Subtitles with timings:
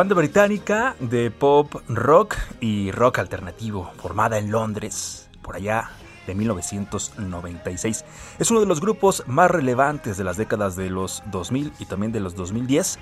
[0.00, 5.90] Banda británica de pop rock y rock alternativo, formada en Londres, por allá
[6.26, 8.06] de 1996.
[8.38, 12.12] Es uno de los grupos más relevantes de las décadas de los 2000 y también
[12.12, 12.98] de los 2010,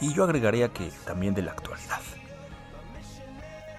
[0.00, 2.00] y yo agregaría que también de la actualidad.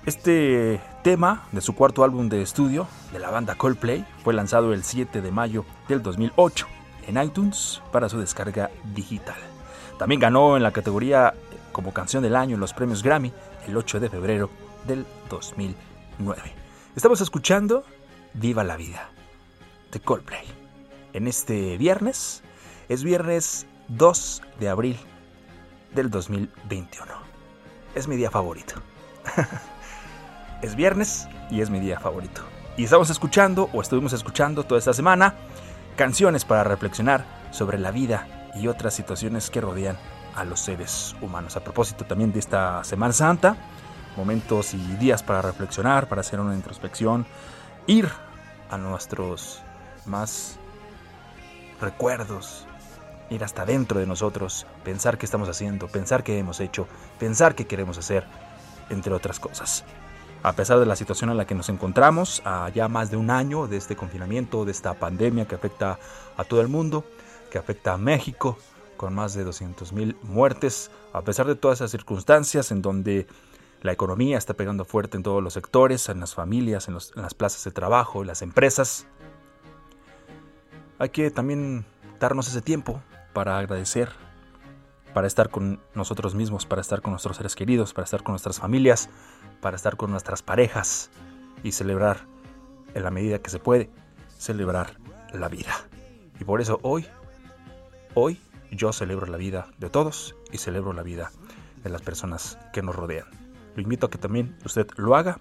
[0.05, 4.85] Este tema de su cuarto álbum de estudio de la banda Coldplay fue lanzado el
[4.85, 6.67] 7 de mayo del 2008
[7.09, 9.35] en iTunes para su descarga digital.
[9.99, 11.33] También ganó en la categoría
[11.71, 13.31] como canción del año en los premios Grammy
[13.67, 14.49] el 8 de febrero
[14.87, 16.41] del 2009.
[16.95, 17.83] Estamos escuchando
[18.33, 19.09] Viva la vida
[19.91, 20.45] de Coldplay.
[21.13, 22.43] En este viernes
[22.89, 24.97] es viernes 2 de abril
[25.93, 27.11] del 2021.
[27.95, 28.75] Es mi día favorito.
[30.61, 32.41] es viernes y es mi día favorito.
[32.77, 35.35] Y estamos escuchando, o estuvimos escuchando toda esta semana,
[35.97, 39.97] canciones para reflexionar sobre la vida y otras situaciones que rodean
[40.35, 41.55] a los seres humanos.
[41.57, 43.55] A propósito también de esta Semana Santa,
[44.17, 47.25] momentos y días para reflexionar, para hacer una introspección,
[47.87, 48.09] ir
[48.69, 49.61] a nuestros
[50.05, 50.57] más
[51.79, 52.65] recuerdos,
[53.29, 56.87] ir hasta dentro de nosotros, pensar qué estamos haciendo, pensar qué hemos hecho,
[57.19, 58.25] pensar qué queremos hacer,
[58.89, 59.83] entre otras cosas.
[60.43, 63.29] A pesar de la situación en la que nos encontramos, a ya más de un
[63.29, 65.99] año de este confinamiento, de esta pandemia que afecta
[66.35, 67.05] a todo el mundo,
[67.51, 68.57] que afecta a México,
[69.01, 73.25] con más de 200.000 muertes, a pesar de todas esas circunstancias en donde
[73.81, 77.23] la economía está pegando fuerte en todos los sectores, en las familias, en, los- en
[77.23, 79.07] las plazas de trabajo, en las empresas,
[80.99, 81.83] hay que también
[82.19, 83.01] darnos ese tiempo
[83.33, 84.09] para agradecer,
[85.15, 88.59] para estar con nosotros mismos, para estar con nuestros seres queridos, para estar con nuestras
[88.59, 89.09] familias,
[89.61, 91.09] para estar con nuestras parejas
[91.63, 92.27] y celebrar
[92.93, 93.89] en la medida que se puede,
[94.37, 94.97] celebrar
[95.33, 95.73] la vida.
[96.39, 97.07] Y por eso hoy,
[98.13, 98.39] hoy
[98.71, 101.31] yo celebro la vida de todos y celebro la vida
[101.83, 103.27] de las personas que nos rodean.
[103.75, 105.39] Lo invito a que también usted lo haga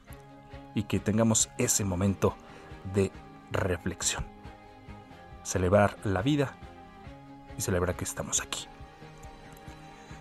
[0.75, 2.35] y que tengamos ese momento
[2.95, 3.11] de
[3.51, 4.25] reflexión.
[5.43, 6.55] Celebrar la vida
[7.57, 8.67] y celebrar que estamos aquí.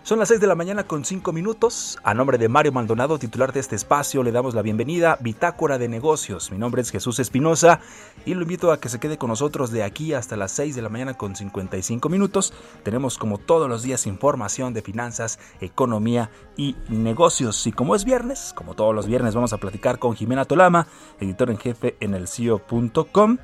[0.02, 1.98] Son las 6 de la mañana con 5 minutos.
[2.02, 5.76] A nombre de Mario Maldonado, titular de este espacio, le damos la bienvenida a Bitácora
[5.76, 6.50] de Negocios.
[6.50, 7.80] Mi nombre es Jesús Espinosa
[8.24, 10.82] y lo invito a que se quede con nosotros de aquí hasta las 6 de
[10.82, 12.54] la mañana con 55 minutos.
[12.82, 17.66] Tenemos como todos los días información de finanzas, economía y negocios.
[17.66, 20.86] Y como es viernes, como todos los viernes, vamos a platicar con Jimena Tolama,
[21.20, 23.36] editor en jefe en el CIO.com.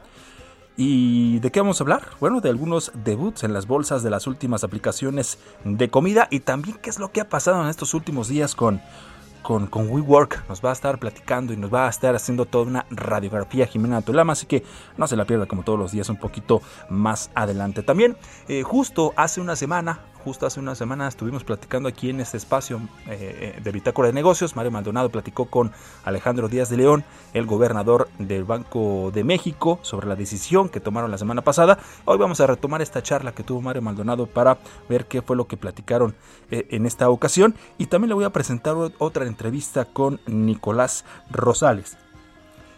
[0.76, 2.02] ¿Y de qué vamos a hablar?
[2.20, 6.76] Bueno, de algunos debuts en las bolsas de las últimas aplicaciones de comida y también
[6.82, 8.82] qué es lo que ha pasado en estos últimos días con,
[9.40, 10.46] con, con WeWork.
[10.50, 14.02] Nos va a estar platicando y nos va a estar haciendo toda una radiografía Jimena
[14.02, 14.64] Tolama, así que
[14.99, 17.82] no se la pierda como todos los días un poquito más adelante.
[17.82, 18.19] También,
[18.49, 22.81] eh, justo hace una semana, justo hace una semana estuvimos platicando aquí en este espacio
[23.06, 24.56] eh, de Bitácora de Negocios.
[24.56, 25.70] Mario Maldonado platicó con
[26.05, 31.12] Alejandro Díaz de León, el gobernador del Banco de México, sobre la decisión que tomaron
[31.12, 31.78] la semana pasada.
[32.06, 34.58] Hoy vamos a retomar esta charla que tuvo Mario Maldonado para
[34.88, 36.17] ver qué fue lo que platicaron
[36.50, 37.55] eh, en esta ocasión.
[37.79, 41.96] Y también le voy a presentar otra entrevista con Nicolás Rosales.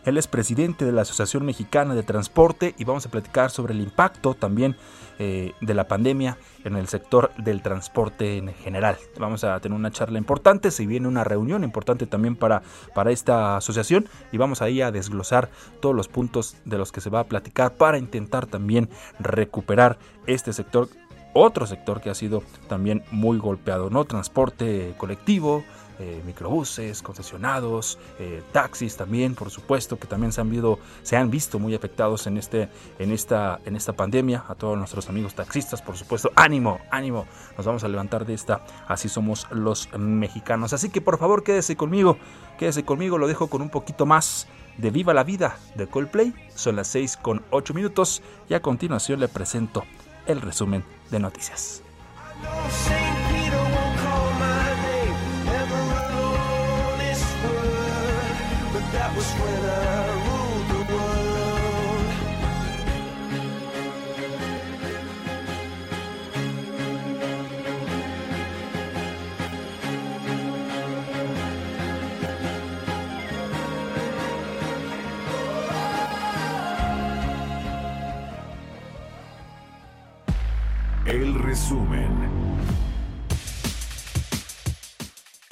[0.05, 3.81] Él es presidente de la Asociación Mexicana de Transporte y vamos a platicar sobre el
[3.81, 4.77] impacto también
[5.19, 8.97] eh, de la pandemia en el sector del transporte en general.
[9.19, 12.63] Vamos a tener una charla importante, se viene una reunión importante también para,
[12.95, 15.51] para esta asociación y vamos ahí a desglosar
[15.81, 20.53] todos los puntos de los que se va a platicar para intentar también recuperar este
[20.53, 20.89] sector
[21.35, 24.05] otro sector que ha sido también muy golpeado, ¿no?
[24.05, 25.65] Transporte colectivo,
[25.99, 31.31] eh, microbuses, concesionados, eh, taxis también, por supuesto, que también se han, visto, se han
[31.31, 32.69] visto muy afectados en, este,
[32.99, 34.45] en, esta, en esta pandemia.
[34.49, 38.65] A todos nuestros amigos taxistas, por supuesto, ánimo, ánimo, nos vamos a levantar de esta,
[38.87, 40.73] así somos los mexicanos.
[40.73, 42.19] Así que por favor quédese conmigo,
[42.59, 44.47] quédese conmigo, lo dejo con un poquito más
[44.77, 46.35] de Viva la Vida de Coldplay.
[46.55, 49.85] Son las 6 con 8 minutos y a continuación le presento
[50.27, 51.83] el resumen de noticias.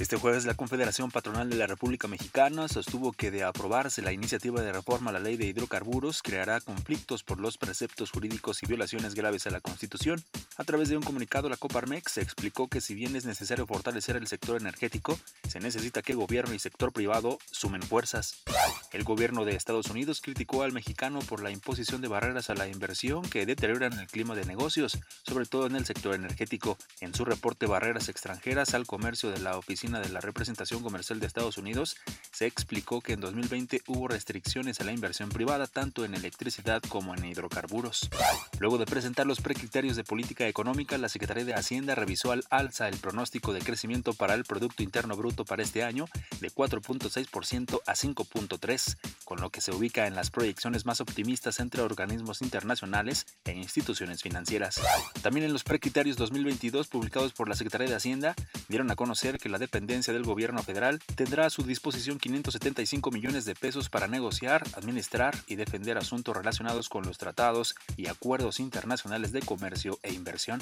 [0.06, 4.62] Este jueves la Confederación Patronal de la República Mexicana sostuvo que de aprobarse la iniciativa
[4.62, 9.16] de reforma a la ley de hidrocarburos creará conflictos por los preceptos jurídicos y violaciones
[9.16, 10.22] graves a la Constitución.
[10.58, 14.14] A través de un comunicado la Coparmex se explicó que si bien es necesario fortalecer
[14.14, 15.18] el sector energético,
[15.48, 18.44] se necesita que gobierno y sector privado sumen fuerzas.
[18.92, 22.68] El gobierno de Estados Unidos criticó al mexicano por la imposición de barreras a la
[22.68, 26.78] inversión que deterioran el clima de negocios, sobre todo en el sector energético.
[27.00, 31.26] En su reporte Barreras extranjeras al comercio de la Oficina de la Representación Comercial de
[31.26, 31.96] Estados Unidos,
[32.32, 37.14] se explicó que en 2020 hubo restricciones a la inversión privada tanto en electricidad como
[37.14, 38.08] en hidrocarburos.
[38.58, 42.88] Luego de presentar los precriterios de política económica, la Secretaría de Hacienda revisó al alza
[42.88, 46.06] el pronóstico de crecimiento para el Producto Interno Bruto para este año
[46.40, 51.82] de 4.6% a 5.3%, con lo que se ubica en las proyecciones más optimistas entre
[51.82, 54.80] organismos internacionales e instituciones financieras.
[55.22, 58.34] También en los precriterios 2022 publicados por la Secretaría de Hacienda,
[58.68, 63.44] dieron a conocer que la dependencia del gobierno federal tendrá a su disposición 575 millones
[63.44, 69.30] de pesos para negociar, administrar y defender asuntos relacionados con los tratados y acuerdos internacionales
[69.30, 70.60] de comercio e inversión.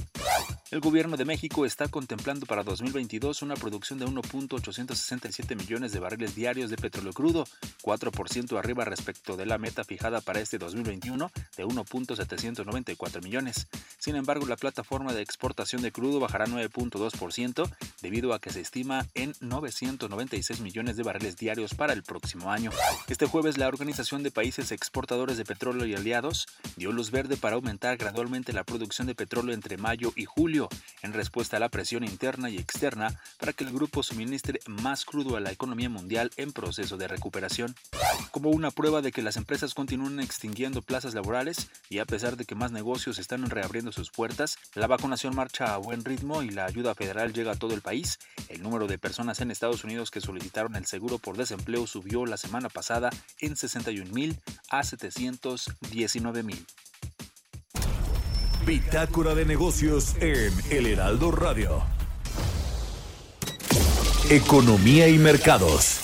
[0.70, 6.34] El gobierno de México está contemplando para 2022 una producción de 1.867 millones de barriles
[6.34, 7.46] diarios de petróleo crudo,
[7.82, 13.68] 4% arriba respecto de la meta fijada para este 2021 de 1.794 millones.
[13.98, 17.70] Sin embargo, la plataforma de exportación de crudo bajará 9.2%
[18.02, 22.70] debido a que se estima en 996 millones de barriles diarios para el próximo año.
[23.08, 27.56] Este jueves, la Organización de Países Exportadores de Petróleo y Aliados dio luz verde para
[27.56, 30.68] aumentar gradualmente la producción de petróleo entre mayo y julio,
[31.02, 35.36] en respuesta a la presión interna y externa para que el grupo suministre más crudo
[35.36, 37.74] a la economía mundial en proceso de recuperación.
[38.30, 42.44] Como una prueba de que las empresas continúan extinguiendo plazas laborales y a pesar de
[42.44, 46.64] que más negocios están reabriendo sus puertas, la vacunación marcha a buen ritmo y la
[46.64, 48.18] ayuda federal llega a todo el país,
[48.48, 52.38] el número de personas en Estados Unidos que solicitaron el seguro por desempleo subió la
[52.38, 56.66] semana pasada en 61 mil a 719 mil.
[58.64, 61.82] Bitácora de negocios en El Heraldo Radio.
[64.30, 66.03] Economía y mercados.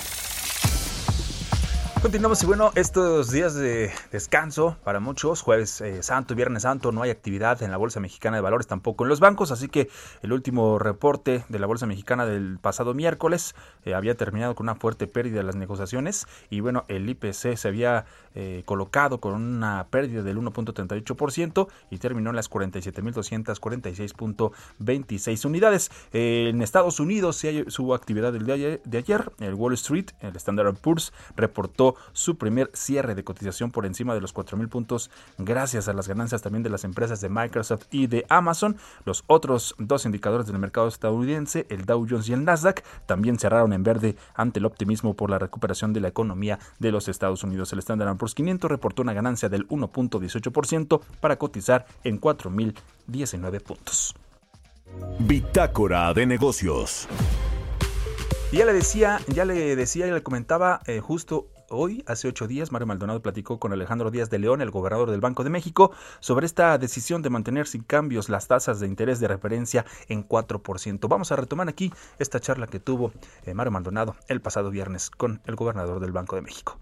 [2.02, 7.02] Continuamos y bueno, estos días de descanso para muchos, jueves eh, santo viernes santo, no
[7.02, 9.90] hay actividad en la Bolsa Mexicana de Valores, tampoco en los bancos, así que
[10.22, 13.54] el último reporte de la Bolsa Mexicana del pasado miércoles
[13.84, 17.68] eh, había terminado con una fuerte pérdida de las negociaciones y bueno, el IPC se
[17.68, 25.90] había eh, colocado con una pérdida del 1.38% y terminó en las 47.246.26 unidades.
[26.14, 30.76] en Estados Unidos sí su actividad del día de ayer, el Wall Street, el Standard
[30.76, 35.92] Poor's reportó su primer cierre de cotización por encima de los 4.000 puntos gracias a
[35.92, 38.76] las ganancias también de las empresas de Microsoft y de Amazon.
[39.04, 43.72] Los otros dos indicadores del mercado estadounidense, el Dow Jones y el Nasdaq, también cerraron
[43.72, 47.72] en verde ante el optimismo por la recuperación de la economía de los Estados Unidos.
[47.72, 54.14] El Standard Poor's 500 reportó una ganancia del 1.18% para cotizar en 4.019 puntos.
[55.18, 57.08] Bitácora de negocios.
[58.52, 62.46] Y ya le decía, ya le decía y le comentaba eh, justo hoy, hace ocho
[62.46, 65.92] días, Mario Maldonado platicó con Alejandro Díaz de León, el gobernador del Banco de México,
[66.20, 71.08] sobre esta decisión de mantener sin cambios las tasas de interés de referencia en 4%.
[71.08, 73.12] Vamos a retomar aquí esta charla que tuvo
[73.44, 76.78] eh, Mario Maldonado el pasado viernes con el gobernador del Banco de México.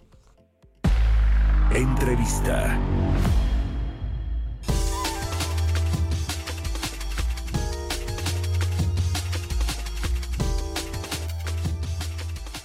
[1.75, 2.78] Entrevista.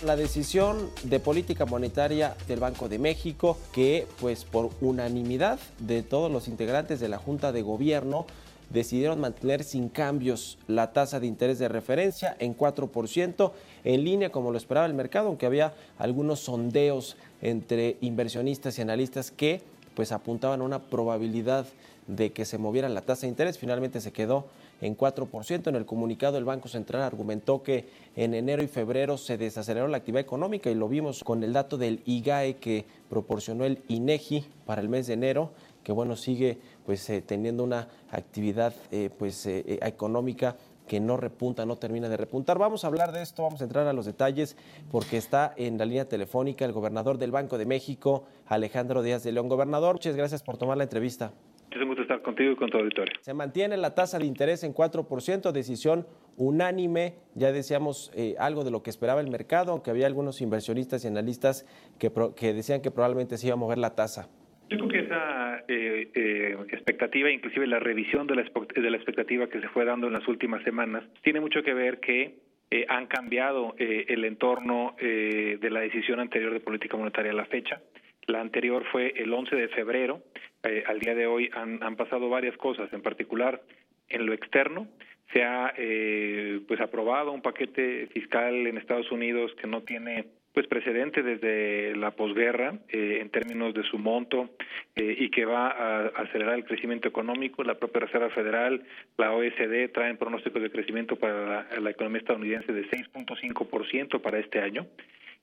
[0.04, 6.32] La decisión de política monetaria del Banco de México que pues por unanimidad de todos
[6.32, 8.26] los integrantes de la Junta de Gobierno
[8.70, 13.52] decidieron mantener sin cambios la tasa de interés de referencia en 4%,
[13.84, 19.32] en línea como lo esperaba el mercado, aunque había algunos sondeos entre inversionistas y analistas
[19.32, 19.62] que
[19.96, 21.66] pues apuntaban a una probabilidad
[22.08, 23.58] de que se moviera la tasa de interés.
[23.58, 24.46] Finalmente se quedó
[24.84, 25.68] en 4%.
[25.68, 29.98] En el comunicado el Banco Central argumentó que en enero y febrero se desaceleró la
[29.98, 34.82] actividad económica y lo vimos con el dato del IGAE que proporcionó el INEGI para
[34.82, 35.52] el mes de enero,
[35.84, 41.66] que bueno, sigue pues eh, teniendo una actividad eh, pues eh, económica que no repunta,
[41.66, 42.60] no termina de repuntar.
[42.60, 44.58] Vamos a hablar de esto, vamos a entrar a los detalles
[44.92, 49.32] porque está en la línea telefónica el gobernador del Banco de México, Alejandro Díaz de
[49.32, 49.48] León.
[49.48, 51.32] Gobernador, muchas gracias por tomar la entrevista.
[51.74, 53.14] Es un gusto estar contigo y con tu auditorio.
[53.22, 56.06] Se mantiene la tasa de interés en 4%, decisión
[56.38, 57.16] unánime.
[57.34, 61.08] Ya decíamos eh, algo de lo que esperaba el mercado, aunque había algunos inversionistas y
[61.08, 61.66] analistas
[62.00, 64.30] que, pro, que decían que probablemente se iba a mover la tasa.
[64.70, 69.48] Yo creo que esa eh, eh, expectativa, inclusive la revisión de la, de la expectativa
[69.48, 72.40] que se fue dando en las últimas semanas, tiene mucho que ver que
[72.72, 77.82] eh, han cambiado el entorno de la decisión anterior de política monetaria a la fecha.
[78.26, 80.22] La anterior fue el 11 de febrero.
[80.64, 83.62] Eh, al día de hoy han, han, pasado varias cosas, en particular
[84.10, 84.88] en lo externo.
[85.32, 90.68] Se ha eh, pues aprobado un paquete fiscal en Estados Unidos que no tiene pues
[90.68, 94.52] precedente desde la posguerra eh, en términos de su monto
[94.96, 97.64] eh, y que va a acelerar el crecimiento económico.
[97.64, 98.84] La propia Reserva Federal,
[99.18, 104.86] la OSD traen pronósticos de crecimiento para la, economía estadounidense de 6.5% para este año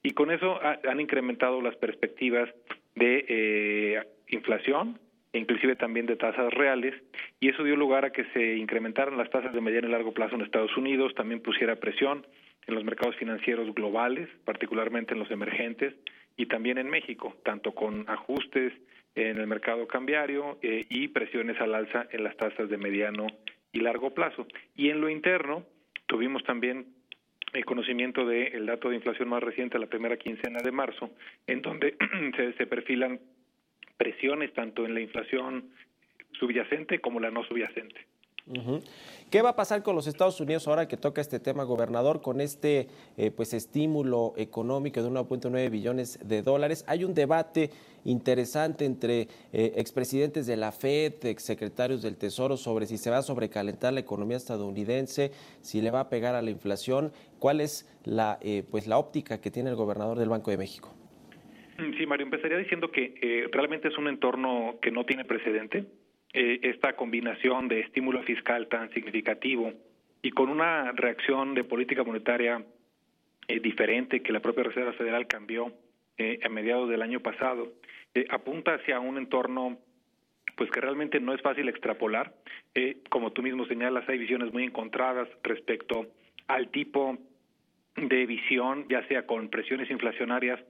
[0.02, 2.48] y con eso ha, han incrementado las perspectivas
[2.94, 4.98] de eh, inflación
[5.32, 6.94] e inclusive también de tasas reales
[7.38, 10.34] y eso dio lugar a que se incrementaran las tasas de mediano y largo plazo
[10.34, 12.26] en Estados Unidos, también pusiera presión
[12.66, 15.94] en los mercados financieros globales, particularmente en los emergentes
[16.36, 18.72] y también en México, tanto con ajustes
[19.14, 23.26] en el mercado cambiario eh, y presiones al alza en las tasas de mediano
[23.72, 24.46] y largo plazo.
[24.76, 25.64] Y en lo interno
[26.06, 26.86] tuvimos también
[27.52, 31.10] el conocimiento del dato de inflación más reciente, la primera quincena de marzo,
[31.46, 31.96] en donde
[32.36, 33.18] se, se perfilan
[34.00, 35.74] presiones tanto en la inflación
[36.38, 38.00] subyacente como la no subyacente.
[39.30, 42.40] ¿Qué va a pasar con los Estados Unidos ahora que toca este tema, gobernador, con
[42.40, 42.88] este
[43.18, 46.82] eh, pues estímulo económico de 1.9 billones de dólares?
[46.88, 47.70] Hay un debate
[48.06, 53.22] interesante entre eh, expresidentes de la Fed, exsecretarios del Tesoro, sobre si se va a
[53.22, 55.30] sobrecalentar la economía estadounidense,
[55.60, 57.12] si le va a pegar a la inflación.
[57.38, 60.94] ¿Cuál es la, eh, pues, la óptica que tiene el gobernador del Banco de México?
[61.98, 65.84] Sí, Mario, empezaría diciendo que eh, realmente es un entorno que no tiene precedente.
[66.32, 69.72] Eh, esta combinación de estímulo fiscal tan significativo
[70.22, 72.64] y con una reacción de política monetaria
[73.48, 75.72] eh, diferente que la propia Reserva Federal cambió
[76.18, 77.72] eh, a mediados del año pasado,
[78.14, 79.78] eh, apunta hacia un entorno
[80.56, 82.34] pues que realmente no es fácil extrapolar.
[82.74, 86.08] Eh, como tú mismo señalas, hay visiones muy encontradas respecto
[86.46, 87.16] al tipo
[87.96, 90.60] de visión, ya sea con presiones inflacionarias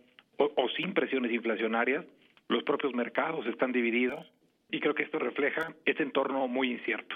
[0.41, 2.05] o, sin presiones inflacionarias.
[2.49, 4.27] Los propios mercados están divididos
[4.71, 7.15] y creo que esto refleja este entorno muy incierto.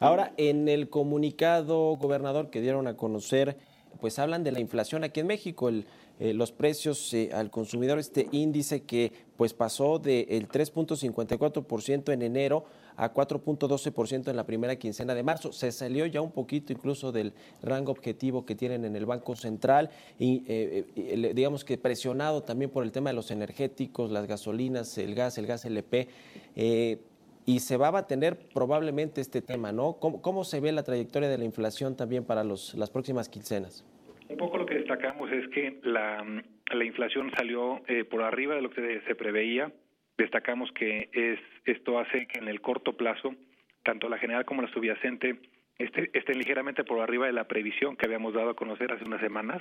[0.00, 3.56] Ahora, en el comunicado, gobernador, que dieron a conocer,
[4.00, 5.68] pues hablan de la inflación aquí en México.
[5.68, 5.86] El,
[6.20, 12.66] eh, los precios eh, al consumidor, este índice que pues pasó del 3.54% en enero
[12.96, 15.52] a 4.12% en la primera quincena de marzo.
[15.52, 17.32] Se salió ya un poquito incluso del
[17.62, 22.70] rango objetivo que tienen en el Banco Central y eh, eh, digamos que presionado también
[22.70, 26.08] por el tema de los energéticos, las gasolinas, el gas, el gas LP.
[26.56, 26.98] Eh,
[27.46, 29.94] y se va a mantener probablemente este tema, ¿no?
[29.94, 33.84] ¿Cómo, cómo se ve la trayectoria de la inflación también para los, las próximas quincenas?
[34.28, 36.24] Un poco lo que destacamos es que la,
[36.72, 39.70] la inflación salió eh, por arriba de lo que se preveía.
[40.16, 43.34] Destacamos que es esto hace que en el corto plazo,
[43.82, 45.40] tanto la general como la subyacente
[45.78, 49.20] este, estén ligeramente por arriba de la previsión que habíamos dado a conocer hace unas
[49.20, 49.60] semanas,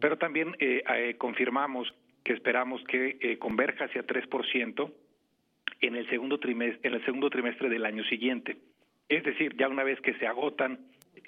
[0.00, 1.92] pero también eh, eh, confirmamos
[2.24, 4.92] que esperamos que eh, converja hacia 3%
[5.80, 8.56] en el segundo trimestre, en el segundo trimestre del año siguiente.
[9.08, 10.80] Es decir, ya una vez que se agotan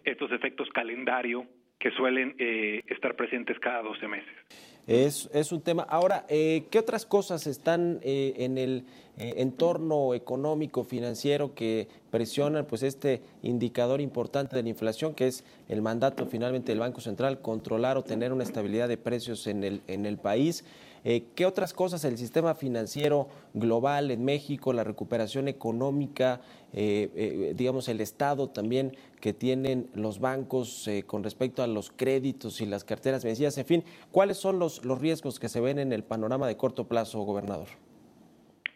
[0.04, 1.46] estos efectos calendario
[1.78, 4.77] que suelen eh, estar presentes cada 12 meses.
[4.88, 5.82] Es, es un tema.
[5.82, 8.86] Ahora, eh, ¿qué otras cosas están eh, en el
[9.18, 15.44] eh, entorno económico, financiero que presionan pues este indicador importante de la inflación, que es
[15.68, 19.82] el mandato finalmente del Banco Central, controlar o tener una estabilidad de precios en el,
[19.88, 20.64] en el país?
[21.10, 26.42] Eh, ¿Qué otras cosas el sistema financiero global en México, la recuperación económica,
[26.74, 32.60] eh, eh, digamos el estado también que tienen los bancos con respecto a los créditos
[32.60, 33.56] y las carteras vencidas?
[33.56, 36.86] En fin, ¿cuáles son los, los riesgos que se ven en el panorama de corto
[36.86, 37.68] plazo, gobernador?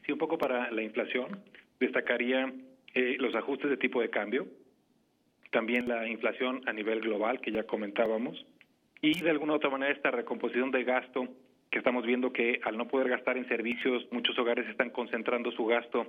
[0.06, 1.38] Sí, un poco para la inflación,
[1.80, 2.50] destacaría
[2.94, 4.46] los ajustes de tipo de cambio,
[5.50, 8.42] también la inflación a nivel global que ya comentábamos,
[9.02, 11.28] y de alguna u otra manera esta recomposición de gasto
[11.72, 15.64] que estamos viendo que al no poder gastar en servicios, muchos hogares están concentrando su
[15.64, 16.06] gasto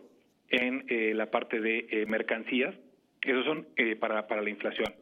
[0.49, 2.75] en eh, la parte de eh, mercancías.
[3.21, 4.93] Esos son eh, para, para la inflación.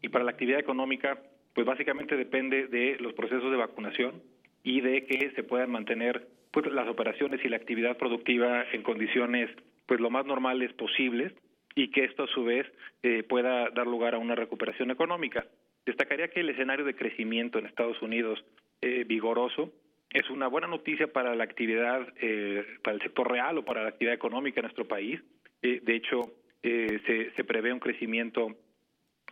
[0.00, 1.18] Y para la actividad económica,
[1.52, 4.22] pues básicamente depende de los procesos de vacunación
[4.62, 9.50] y de que se puedan mantener pues las operaciones y la actividad productiva en condiciones
[9.86, 11.34] pues lo más normales posibles
[11.74, 12.66] y que esto a su vez
[13.02, 15.44] eh, pueda dar lugar a una recuperación económica.
[15.84, 18.42] Destacaría que el escenario de crecimiento en Estados Unidos
[18.84, 19.72] eh, vigoroso
[20.10, 23.88] es una buena noticia para la actividad, eh, para el sector real o para la
[23.88, 25.20] actividad económica en nuestro país.
[25.60, 26.20] Eh, de hecho,
[26.62, 28.54] eh, se, se prevé un crecimiento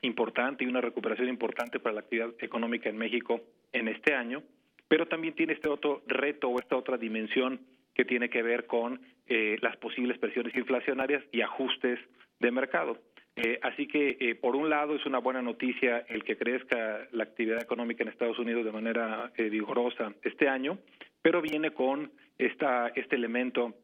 [0.00, 3.40] importante y una recuperación importante para la actividad económica en México
[3.73, 4.42] en este año,
[4.88, 7.61] pero también tiene este otro reto o esta otra dimensión
[7.94, 12.00] que tiene que ver con eh, las posibles presiones inflacionarias y ajustes
[12.40, 12.99] de mercado.
[13.36, 17.25] Eh, así que, eh, por un lado, es una buena noticia el que crezca la
[17.25, 20.78] actividad económica en Estados Unidos de manera eh, vigorosa este año,
[21.23, 23.75] pero viene con esta, este elemento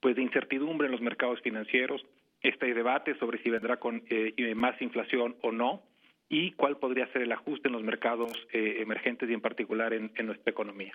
[0.00, 2.04] pues de incertidumbre en los mercados financieros,
[2.40, 5.82] este debate sobre si vendrá con eh, eh, más inflación o no
[6.28, 10.26] y cuál podría ser el ajuste en los mercados emergentes y en particular en, en
[10.26, 10.92] nuestra economía.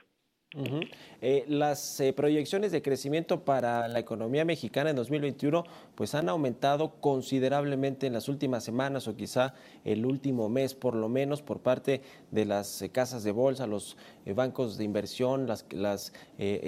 [1.22, 5.64] Eh, las eh, proyecciones de crecimiento para la economía mexicana en 2021
[5.96, 11.10] pues han aumentado considerablemente en las últimas semanas o quizá el último mes por lo
[11.10, 13.98] menos por parte de las eh, casas de bolsa, los
[14.36, 16.14] bancos de inversión, las, las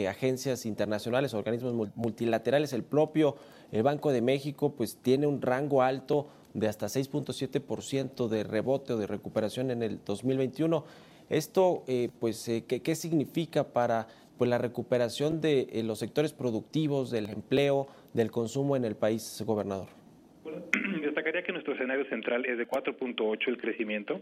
[0.09, 3.35] agencias internacionales, organismos mul- multilaterales, el propio
[3.83, 9.07] Banco de México pues tiene un rango alto de hasta 6.7% de rebote o de
[9.07, 10.85] recuperación en el 2021.
[11.29, 14.07] Esto, eh, pues, eh, ¿qué, qué significa para
[14.37, 19.43] pues, la recuperación de eh, los sectores productivos, del empleo, del consumo en el país,
[19.45, 19.87] gobernador?
[21.01, 24.21] Destacaría que nuestro escenario central es de 4.8 el crecimiento,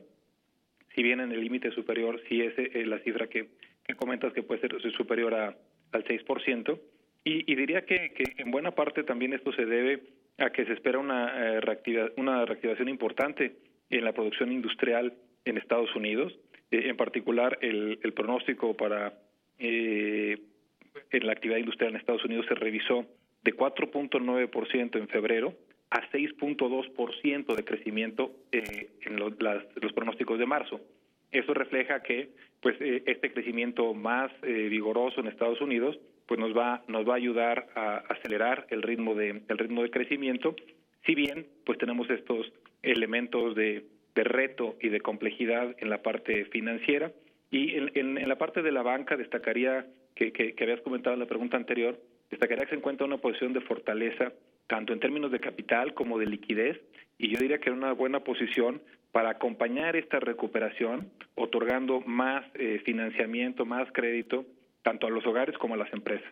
[0.95, 3.49] si bien en el límite superior sí es eh, la cifra que,
[3.83, 5.57] que comentas que puede ser superior a,
[5.91, 6.79] al 6%,
[7.25, 10.03] y, y diría que, que en buena parte también esto se debe
[10.37, 13.57] a que se espera una, eh, reactiva- una reactivación importante
[13.89, 15.13] en la producción industrial
[15.45, 16.33] en Estados Unidos,
[16.73, 19.13] eh, en particular el, el pronóstico para
[19.59, 20.37] eh,
[21.11, 23.05] en la actividad industrial en Estados Unidos se revisó
[23.43, 25.53] de 4.9% en febrero
[25.89, 30.81] a 6.2% de crecimiento eh, en los pronósticos de marzo.
[31.31, 32.29] Eso refleja que
[32.61, 37.13] pues eh, este crecimiento más eh, vigoroso en Estados Unidos pues nos va nos va
[37.13, 40.55] a ayudar a acelerar el ritmo de el ritmo de crecimiento
[41.05, 46.45] si bien pues tenemos estos elementos de, de reto y de complejidad en la parte
[46.45, 47.11] financiera
[47.51, 51.19] y en, en- la parte de la banca destacaría que, que, que habías comentado en
[51.19, 51.99] la pregunta anterior
[52.29, 54.33] destacaría que se encuentra una posición de fortaleza
[54.67, 56.79] tanto en términos de capital como de liquidez
[57.17, 62.81] y yo diría que era una buena posición para acompañar esta recuperación otorgando más eh,
[62.85, 64.45] financiamiento, más crédito
[64.81, 66.27] tanto a los hogares como a las empresas.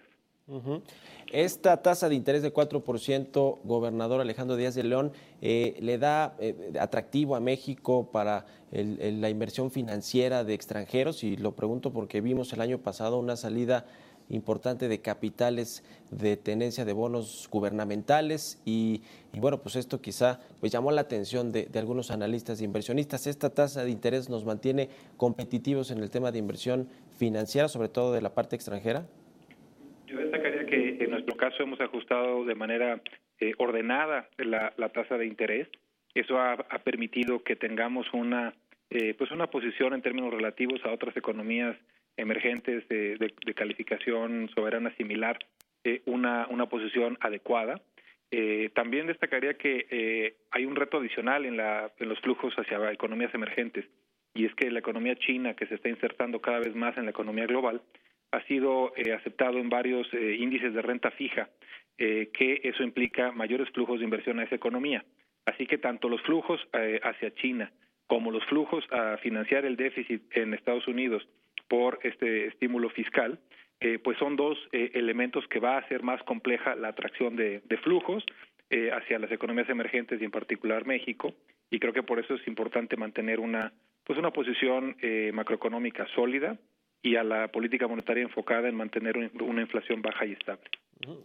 [1.31, 6.73] Esta tasa de interés de 4%, gobernador Alejandro Díaz de León, eh, le da eh,
[6.79, 12.51] atractivo a México para el- la inversión financiera de extranjeros y lo pregunto porque vimos
[12.53, 13.85] el año pasado una salida
[14.31, 19.01] importante de capitales de tenencia de bonos gubernamentales y,
[19.33, 23.27] bueno, pues esto quizá pues llamó la atención de, algunos analistas e inversionistas.
[23.27, 26.87] Esta tasa de interés nos mantiene competitivos en el tema de inversión
[27.17, 29.05] financiera, sobre todo de la parte extranjera.
[30.07, 30.19] Yo
[30.71, 33.01] que en nuestro caso hemos ajustado de manera
[33.39, 35.67] eh, ordenada la, tasa de interés.
[36.15, 38.53] Eso ha, ha permitido que tengamos una
[38.89, 41.77] eh, pues una posición en términos relativos a otras economías
[42.17, 45.39] emergentes de, de- de calificación soberana similar,
[45.85, 47.79] eh, una, una posición adecuada.
[48.31, 52.91] Eh, también destacaría que eh, hay un reto adicional en, la, en los flujos hacia
[52.91, 53.85] economías emergentes
[54.33, 57.11] y es que la economía china, que se está insertando cada vez más en la
[57.11, 57.81] economía global,
[58.31, 61.49] ha sido eh, aceptado en varios eh, índices de renta fija,
[62.03, 65.05] eh, que eso implica mayores flujos de inversión a esa economía.
[65.45, 67.71] Así que tanto los flujos eh, hacia China
[68.07, 71.27] como los flujos a financiar el déficit en Estados Unidos
[71.67, 73.39] por este estímulo fiscal,
[73.79, 77.77] eh, pues son dos elementos que va a hacer más compleja la atracción de, de
[77.77, 78.25] flujos
[78.93, 81.33] hacia las economías emergentes y en particular México.
[81.69, 83.73] Y creo que por eso es importante mantener una
[84.05, 84.95] pues una posición
[85.33, 86.57] macroeconómica sólida
[87.03, 90.63] y a la política monetaria enfocada en mantener un- una inflación baja y estable.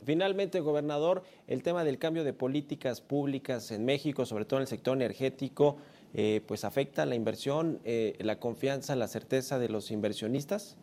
[0.04, 4.68] Finalmente, gobernador, el tema del cambio de políticas públicas en México, sobre todo en el
[4.68, 5.76] sector energético,
[6.14, 10.78] eh, pues afecta la inversión, eh, la confianza, la certeza de los inversionistas.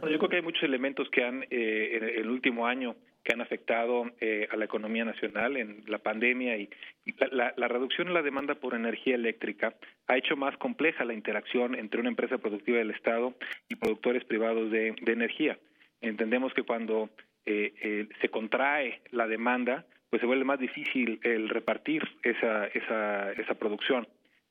[0.00, 3.32] Bueno, yo creo que hay muchos elementos que han, eh, en el último año, que
[3.32, 6.70] han afectado eh, a la economía nacional en la pandemia y,
[7.04, 9.74] y la, la- reducción en la demanda por energía eléctrica
[10.06, 13.34] ha hecho más compleja la interacción entre una empresa productiva del Estado
[13.68, 15.58] y productores privados de, de energía.
[16.00, 17.10] Entendemos que cuando
[17.46, 23.32] eh, eh, se contrae la demanda, pues se vuelve más difícil el repartir esa, esa,
[23.32, 24.06] esa producción.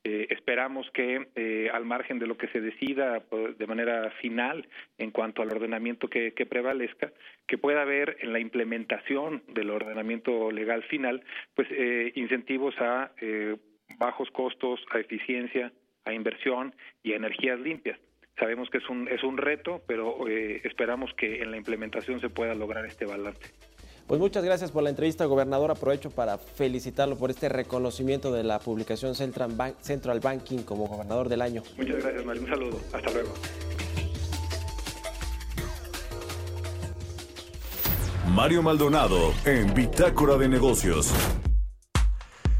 [0.07, 4.67] Eh, esperamos que eh, al margen de lo que se decida pues, de manera final
[4.99, 7.11] en cuanto al ordenamiento que, prevalezca,
[7.47, 11.23] que pueda haber en la implementación del ordenamiento legal final,
[11.55, 13.57] pues eh, incentivos a eh,
[13.97, 15.73] bajos costos, a eficiencia,
[16.05, 17.99] a inversión y a energías limpias.
[18.37, 22.29] Sabemos que es un es un reto, pero eh, esperamos que en la implementación se
[22.29, 23.53] pueda lograr este balance.
[24.07, 25.71] Pues muchas gracias por la entrevista, gobernador.
[25.71, 31.27] Aprovecho para felicitarlo por este reconocimiento de la publicación Central, Bank- Central Banking como gobernador
[31.27, 31.63] del año.
[31.77, 32.43] Muchas gracias, Mario.
[32.43, 32.79] Un saludo.
[32.93, 33.29] Hasta luego.
[38.29, 41.11] Mario Maldonado en Bitácora de Negocios.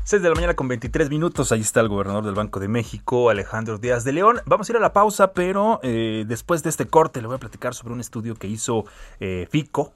[0.03, 3.31] 6 de la mañana con 23 minutos, ahí está el gobernador del Banco de México,
[3.31, 4.39] Alejandro Díaz de León.
[4.45, 7.39] Vamos a ir a la pausa, pero eh, después de este corte le voy a
[7.39, 8.85] platicar sobre un estudio que hizo
[9.19, 9.93] eh, FICO,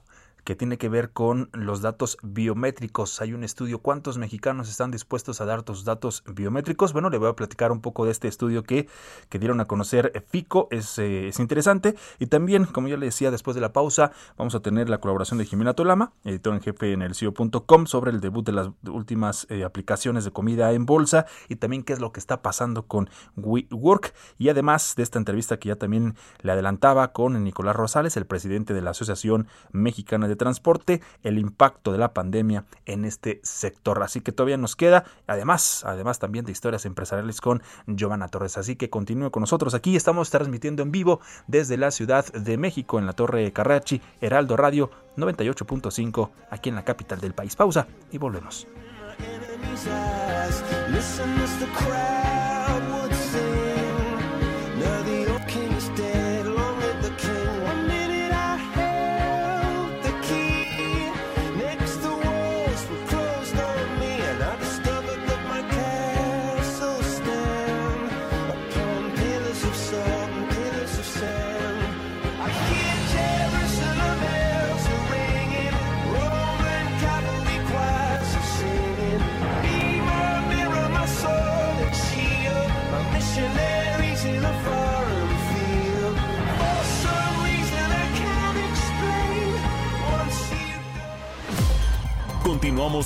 [0.50, 3.20] que tiene que ver con los datos biométricos.
[3.20, 6.92] Hay un estudio, ¿cuántos mexicanos están dispuestos a dar tus datos biométricos?
[6.92, 8.88] Bueno, le voy a platicar un poco de este estudio que,
[9.28, 11.94] que dieron a conocer FICO, es, eh, es interesante.
[12.18, 15.38] Y también, como ya le decía, después de la pausa, vamos a tener la colaboración
[15.38, 19.46] de Jimena Tolama, editor en jefe en el CIO.com, sobre el debut de las últimas
[19.50, 23.08] eh, aplicaciones de comida en bolsa y también qué es lo que está pasando con
[23.36, 24.12] WeWork.
[24.36, 28.74] Y además de esta entrevista que ya también le adelantaba con Nicolás Rosales, el presidente
[28.74, 34.02] de la Asociación Mexicana de Transporte, el impacto de la pandemia en este sector.
[34.02, 38.56] Así que todavía nos queda, además, además también de historias empresariales con Giovanna Torres.
[38.56, 39.96] Así que continúe con nosotros aquí.
[39.96, 44.90] Estamos transmitiendo en vivo desde la Ciudad de México en la Torre Carrachi, Heraldo Radio
[45.18, 47.54] 98.5, aquí en la capital del país.
[47.54, 48.66] Pausa y volvemos.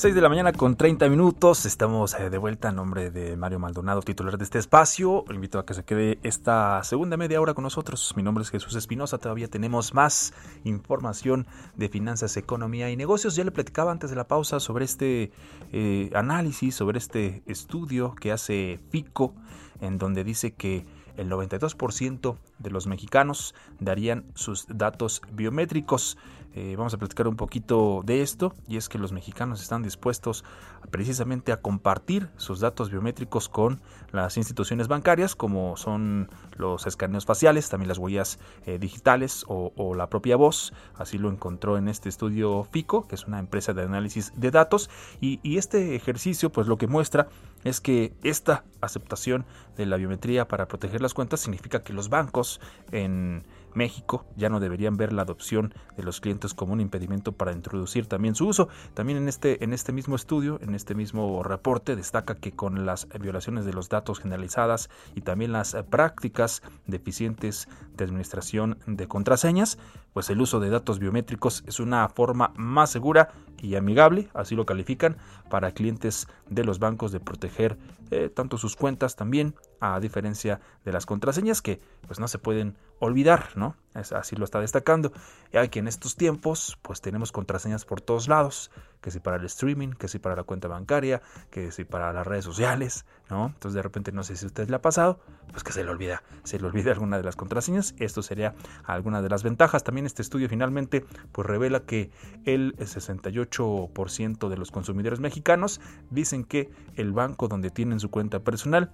[0.00, 1.66] 6 de la mañana con 30 minutos.
[1.66, 5.26] Estamos eh, de vuelta en nombre de Mario Maldonado, titular de este espacio.
[5.28, 8.14] Le invito a que se quede esta segunda media hora con nosotros.
[8.16, 9.18] Mi nombre es Jesús Espinosa.
[9.18, 10.32] Todavía tenemos más
[10.64, 13.36] información de finanzas, economía y negocios.
[13.36, 15.32] Ya le platicaba antes de la pausa sobre este
[15.70, 19.34] eh, análisis, sobre este estudio que hace FICO,
[19.82, 20.86] en donde dice que
[21.18, 26.16] el 92% de los mexicanos darían sus datos biométricos.
[26.54, 30.44] Eh, vamos a platicar un poquito de esto y es que los mexicanos están dispuestos
[30.90, 37.68] precisamente a compartir sus datos biométricos con las instituciones bancarias como son los escaneos faciales,
[37.68, 40.72] también las huellas eh, digitales o, la propia voz.
[40.96, 44.90] Así lo encontró en este estudio FICO, que es una empresa de análisis de datos
[45.20, 47.28] y, y este ejercicio pues lo que muestra
[47.64, 49.44] es que esta aceptación
[49.76, 52.60] de la biometría para proteger las cuentas significa que los bancos
[52.90, 57.52] en México ya no deberían ver la adopción de los clientes como un impedimento para
[57.52, 58.68] introducir también su uso.
[58.94, 63.08] También en este, en este mismo estudio, en este mismo reporte, destaca que con las
[63.20, 69.78] violaciones de los datos generalizadas y también las prácticas deficientes de administración de contraseñas,
[70.12, 73.30] pues el uso de datos biométricos es una forma más segura
[73.62, 75.16] y amigable, así lo califican,
[75.48, 77.78] para clientes de los bancos de proteger
[78.10, 82.76] eh, tanto sus cuentas también, a diferencia de las contraseñas que pues no se pueden
[83.00, 83.74] olvidar, ¿no?
[83.94, 85.12] así lo está destacando.
[85.52, 89.36] Y hay que en estos tiempos pues tenemos contraseñas por todos lados, que si para
[89.36, 93.46] el streaming, que si para la cuenta bancaria, que si para las redes sociales, ¿no?
[93.46, 95.18] Entonces de repente no sé si a usted le ha pasado,
[95.50, 97.94] pues que se le olvida, se le olvida alguna de las contraseñas.
[97.98, 99.82] Esto sería alguna de las ventajas.
[99.82, 102.10] También este estudio finalmente pues revela que
[102.44, 108.92] el 68% de los consumidores mexicanos dicen que el banco donde tienen su cuenta personal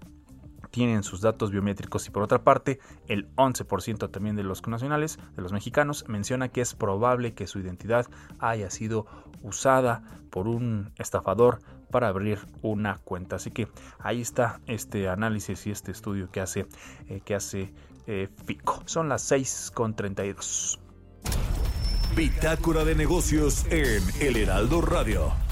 [0.71, 5.43] tienen sus datos biométricos y por otra parte el 11% también de los nacionales, de
[5.43, 8.07] los mexicanos, menciona que es probable que su identidad
[8.39, 9.07] haya sido
[9.43, 13.37] usada por un estafador para abrir una cuenta.
[13.37, 16.67] Así que ahí está este análisis y este estudio que hace,
[17.09, 17.73] eh, que hace
[18.07, 18.83] eh, FICO.
[18.87, 20.79] Son las 6.32.
[22.17, 25.46] Bitácora de negocios en El Heraldo Radio.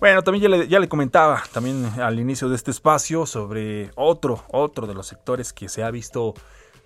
[0.00, 4.44] Bueno, también ya le, ya le, comentaba también al inicio de este espacio sobre otro,
[4.48, 6.34] otro de los sectores que se ha visto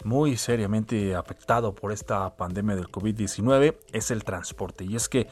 [0.03, 4.85] muy seriamente afectado por esta pandemia del COVID-19 es el transporte.
[4.85, 5.29] Y es que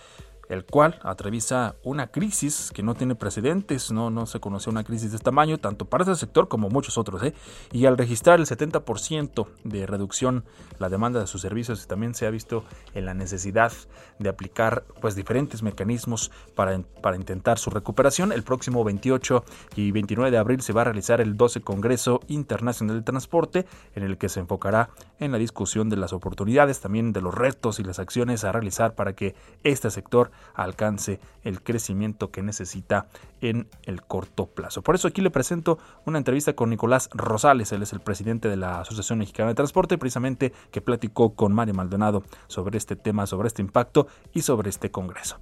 [0.50, 5.12] el cual atraviesa una crisis que no tiene precedentes, no, no se conoce una crisis
[5.12, 7.22] de este tamaño, tanto para ese sector como muchos otros.
[7.22, 7.34] ¿eh?
[7.70, 10.44] Y al registrar el 70% de reducción
[10.80, 13.72] la demanda de sus servicios, también se ha visto en la necesidad
[14.18, 18.32] de aplicar pues, diferentes mecanismos para, para intentar su recuperación.
[18.32, 19.44] El próximo 28
[19.76, 24.02] y 29 de abril se va a realizar el 12 Congreso Internacional del Transporte, en
[24.02, 27.84] el que se enfocará en la discusión de las oportunidades, también de los retos y
[27.84, 33.07] las acciones a realizar para que este sector alcance el crecimiento que necesita
[33.40, 34.83] en el corto plazo.
[34.83, 38.57] Por eso aquí le presento una entrevista con Nicolás Rosales, él es el presidente de
[38.57, 43.48] la Asociación Mexicana de Transporte, precisamente que platicó con Mario Maldonado sobre este tema, sobre
[43.48, 45.38] este impacto y sobre este congreso.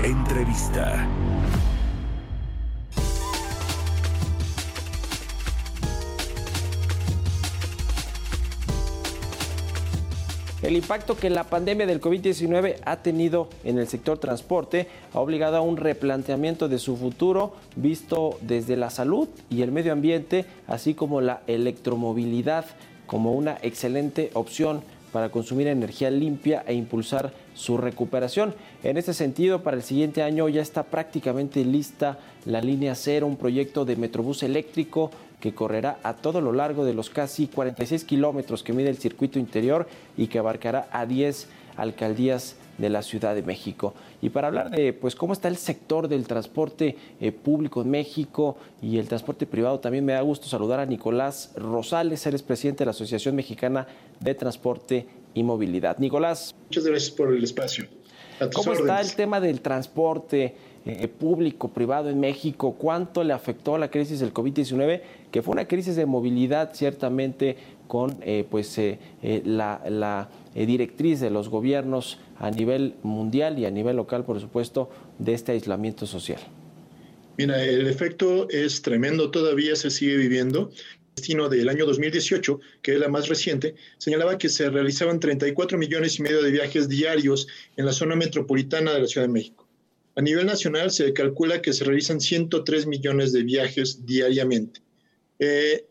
[0.00, 1.08] Entrevista.
[10.66, 15.58] El impacto que la pandemia del COVID-19 ha tenido en el sector transporte ha obligado
[15.58, 20.94] a un replanteamiento de su futuro visto desde la salud y el medio ambiente, así
[20.94, 22.64] como la electromovilidad
[23.06, 24.82] como una excelente opción
[25.16, 28.54] para consumir energía limpia e impulsar su recuperación.
[28.82, 33.38] En este sentido, para el siguiente año ya está prácticamente lista la línea cero, un
[33.38, 38.62] proyecto de Metrobús eléctrico que correrá a todo lo largo de los casi 46 kilómetros
[38.62, 41.48] que mide el circuito interior y que abarcará a 10
[41.78, 43.94] alcaldías de la Ciudad de México.
[44.22, 48.56] Y para hablar de pues cómo está el sector del transporte eh, público en México
[48.82, 52.86] y el transporte privado, también me da gusto saludar a Nicolás Rosales, eres presidente de
[52.86, 53.86] la Asociación Mexicana
[54.20, 55.98] de Transporte y Movilidad.
[55.98, 56.54] Nicolás.
[56.68, 57.86] Muchas gracias por el espacio.
[58.54, 62.74] ¿Cómo está el tema del transporte eh, público, privado en México?
[62.78, 65.00] ¿Cuánto le afectó la crisis del COVID-19?
[65.30, 67.56] Que fue una crisis de movilidad ciertamente
[67.86, 68.98] con eh, pues, eh,
[69.44, 74.90] la, la directriz de los gobiernos a nivel mundial y a nivel local, por supuesto,
[75.18, 76.40] de este aislamiento social.
[77.38, 80.70] Mira, el efecto es tremendo, todavía se sigue viviendo
[81.16, 86.18] destino del año 2018, que es la más reciente, señalaba que se realizaban 34 millones
[86.18, 89.66] y medio de viajes diarios en la zona metropolitana de la Ciudad de México.
[90.14, 94.80] A nivel nacional se calcula que se realizan 103 millones de viajes diariamente.
[95.38, 95.86] Eh,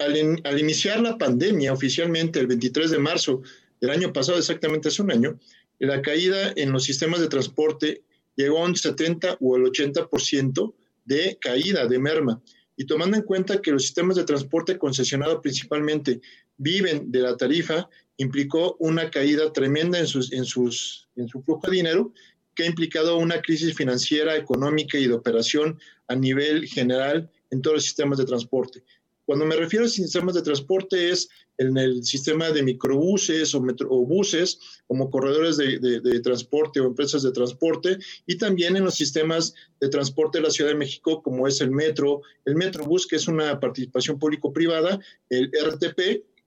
[0.00, 3.42] al, in, al, iniciar la pandemia oficialmente el 23 de marzo
[3.80, 5.38] del año pasado, exactamente hace un año,
[5.78, 8.02] la caída en los sistemas de transporte
[8.36, 12.42] llegó a un 70 o el 80% de caída, de merma.
[12.76, 16.20] Y tomando en cuenta que los sistemas de transporte concesionado principalmente
[16.56, 21.76] viven de la tarifa, implicó una caída tremenda en, sus, en, en su flujo de
[21.76, 22.12] dinero,
[22.54, 27.76] que ha implicado una crisis financiera, económica y de operación a nivel general en todos
[27.76, 28.82] los sistemas de transporte.
[29.30, 33.88] Cuando me refiero a sistemas de transporte es en el sistema de microbuses o, metro,
[33.88, 38.96] buses como corredores de, de, de, transporte o empresas de transporte y también en los
[38.96, 43.14] sistemas de transporte de la Ciudad de México como es el metro, el metrobús que
[43.14, 45.96] es una participación público-privada, el RTP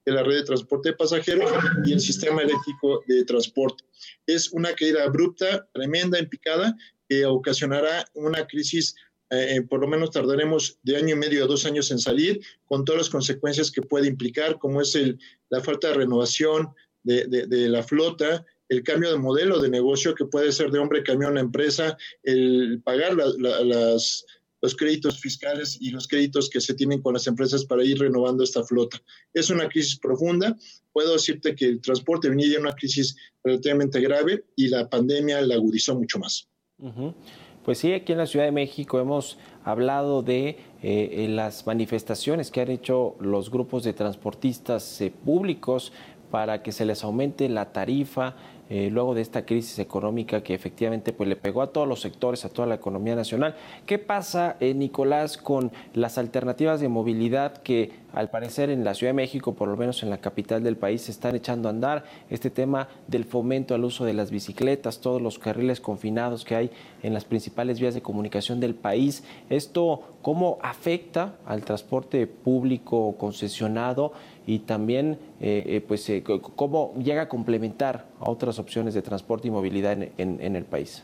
[0.05, 1.49] de la red de transporte de pasajeros
[1.85, 3.85] y el sistema eléctrico de transporte.
[4.27, 6.75] Es una caída abrupta, tremenda, en picada,
[7.07, 8.93] que ocasionará una crisis
[9.33, 12.85] eh, por lo menos tardaremos de año y medio a dos años en salir, con
[12.85, 15.19] todas las consecuencias que puede implicar, como es el,
[15.49, 16.69] la falta de renovación
[17.03, 20.79] de, de, de, la flota, el cambio de modelo de negocio que puede ser de
[20.79, 24.25] hombre camión a empresa, el pagar la, la, las,
[24.63, 28.43] los créditos fiscales y los créditos que se tienen con las empresas para ir renovando
[28.43, 29.01] esta flota.
[29.33, 30.55] Es una crisis profunda.
[30.93, 35.55] Puedo decirte que el transporte venía en una crisis relativamente grave y la pandemia la
[35.55, 36.47] agudizó mucho más.
[36.77, 37.15] Uh -huh.
[37.63, 42.59] Pues sí, aquí en la Ciudad de México hemos hablado de eh, las manifestaciones que
[42.59, 45.93] han hecho los grupos de transportistas eh, públicos
[46.29, 48.35] para que se les aumente la tarifa
[48.69, 52.43] eh, luego de esta crisis económica que efectivamente pues, le pegó a todos los sectores,
[52.43, 53.55] a toda la economía nacional.
[53.85, 59.09] ¿Qué pasa, eh, Nicolás, con las alternativas de movilidad que al parecer en la Ciudad
[59.09, 62.05] de México, por lo menos en la capital del país, se están echando a andar?
[62.29, 66.71] Este tema del fomento al uso de las bicicletas, todos los carriles confinados que hay
[67.01, 69.23] en las principales vías de comunicación del país.
[69.49, 74.13] ¿Esto cómo afecta al transporte público concesionado?
[74.45, 79.47] y también eh, eh, pues eh, cómo llega a complementar a otras opciones de transporte
[79.47, 81.03] y movilidad en, en, el país.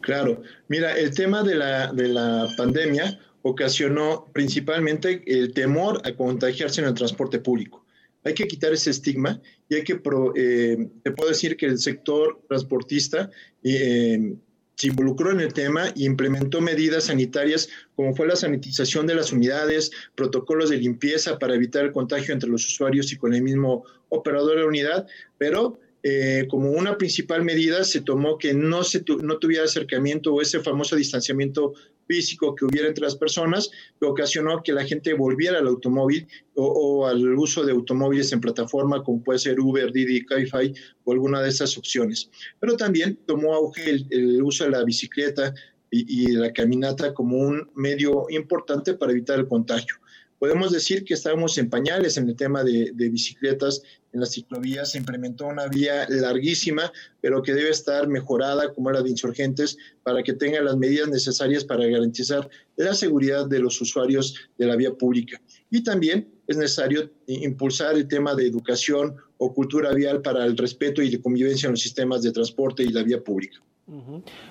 [0.00, 6.80] Claro, mira, el tema de la, de la pandemia ocasionó principalmente el temor a contagiarse
[6.80, 7.84] en el transporte público.
[8.24, 11.78] Hay que quitar ese estigma y hay que, pro, eh, te puedo decir que el
[11.78, 13.30] sector transportista
[13.62, 14.34] eh,
[14.76, 19.30] se involucró en el tema y implementó medidas sanitarias como fue la sanitización de las
[19.30, 23.84] unidades, protocolos de limpieza para evitar el contagio entre los usuarios y con el mismo
[24.08, 29.00] operador de la unidad, pero eh, como una principal medida se tomó que no, se
[29.00, 31.72] tu, no tuviera acercamiento o ese famoso distanciamiento
[32.06, 37.06] físico que hubiera entre las personas, que ocasionó que la gente volviera al automóvil o,
[37.06, 40.72] al uso de automóviles en plataforma como puede ser Uber, Didi, Cabify
[41.04, 42.30] o alguna de esas opciones.
[42.60, 45.54] Pero también tomó auge el, uso de la bicicleta
[45.90, 49.94] y, la caminata como un medio importante para evitar el contagio
[50.40, 53.82] podemos decir que estábamos en pañales en el tema de, bicicletas
[54.14, 54.92] en las ciclovías.
[54.92, 60.22] Se implementó una vía larguísima, pero que debe estar mejorada, como la de insurgentes, para
[60.22, 64.94] que tenga las medidas necesarias para garantizar la seguridad de los usuarios de la vía
[64.94, 65.40] pública.
[65.70, 71.02] Y también es necesario impulsar el tema de educación o cultura vial para el respeto
[71.02, 73.60] y la convivencia en los sistemas de transporte y la vía pública.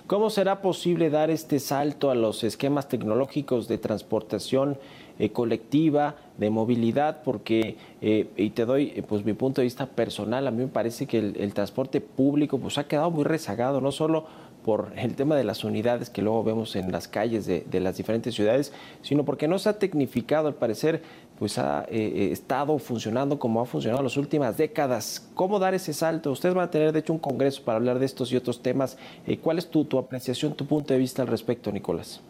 [0.06, 4.78] ¿Cómo será posible dar este salto a los esquemas tecnológicos de transportación
[5.18, 7.24] eh, colectiva, de movilidad?
[7.24, 10.70] Porque, eh, y te doy eh, pues mi punto de vista personal, a mí me
[10.70, 14.26] parece que el, transporte público pues ha quedado muy rezagado, no solo
[14.64, 17.98] por el tema de las unidades que luego vemos en las calles de, de las
[17.98, 21.02] diferentes ciudades, sino porque no se ha tecnificado, al parecer,
[21.44, 25.28] pues ha eh, estado funcionando como ha funcionado en las últimas décadas.
[25.34, 26.32] ¿Cómo dar ese salto?
[26.32, 28.98] Ustedes van a tener, de hecho, un congreso para hablar de estos y otros temas.
[29.26, 32.22] Eh, ¿Cuál es tu, tu, apreciación, tu punto de vista al respecto, Nicolás?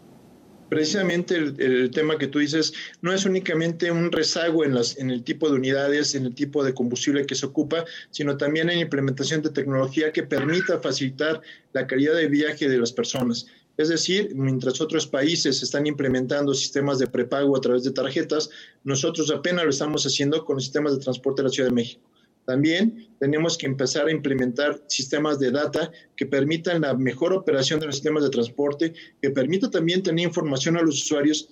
[0.74, 5.22] Precisamente el, tema que tú dices no es únicamente un rezago en, las, en el
[5.22, 9.40] tipo de unidades, en el tipo de combustible que se ocupa, sino también en implementación
[9.40, 11.40] de tecnología que permita facilitar
[11.72, 13.46] la calidad de viaje de las personas.
[13.76, 18.50] Es decir, mientras otros países están implementando sistemas de prepago a través de tarjetas,
[18.82, 22.02] nosotros apenas lo estamos haciendo con los sistemas de transporte de la Ciudad de México.
[22.46, 27.86] También tenemos que empezar a implementar sistemas de data que permitan la mejor operación de
[27.86, 31.48] los sistemas de transporte, que permita también tener información a los usuarios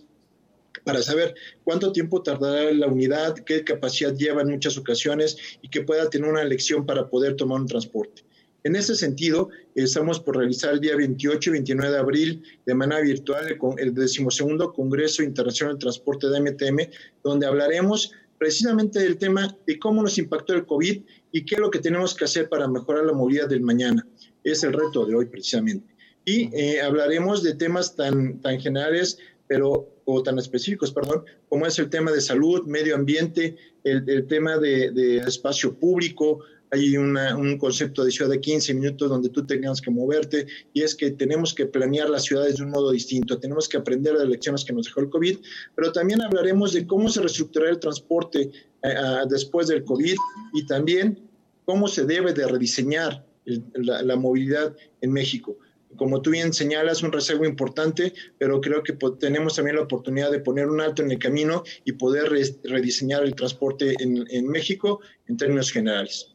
[0.85, 5.83] para saber cuánto tiempo tardará la unidad, qué capacidad lleva en muchas ocasiones y que
[5.83, 8.23] pueda tener una elección para poder tomar un transporte.
[8.65, 13.01] En ese sentido, estamos por realizar el día 28 y 29 de abril de manera
[13.01, 16.91] virtual el decimosegundo Congreso Internacional de Transporte de MTM,
[17.25, 21.01] donde hablaremos precisamente del tema de cómo nos impactó el COVID
[21.31, 24.05] y qué es lo que tenemos que hacer para mejorar la movilidad del mañana.
[24.43, 25.95] Es el reto de hoy precisamente.
[26.25, 31.79] Y eh, hablaremos de temas tan, tan generales pero, o tan específicos, perdón, como es
[31.79, 36.41] el tema de salud, medio ambiente, el, el tema de, de espacio público,
[36.73, 40.83] hay una, un concepto de ciudad de 15 minutos donde tú tengas que moverte y
[40.83, 44.21] es que tenemos que planear las ciudades de un modo distinto, tenemos que aprender de
[44.21, 45.39] las lecciones que nos dejó el COVID,
[45.77, 48.51] pero también hablaremos de cómo se reestructurará el transporte
[48.83, 48.95] eh,
[49.29, 50.17] después del COVID
[50.55, 51.29] y también
[51.67, 55.59] cómo se debe de rediseñar el, la, la movilidad en México
[55.97, 60.41] como tú bien señalas, un rezago importante, pero creo que tenemos también la oportunidad de
[60.41, 65.01] poner un alto en el camino y poder re rediseñar el transporte en, en, México
[65.29, 66.32] en términos generales.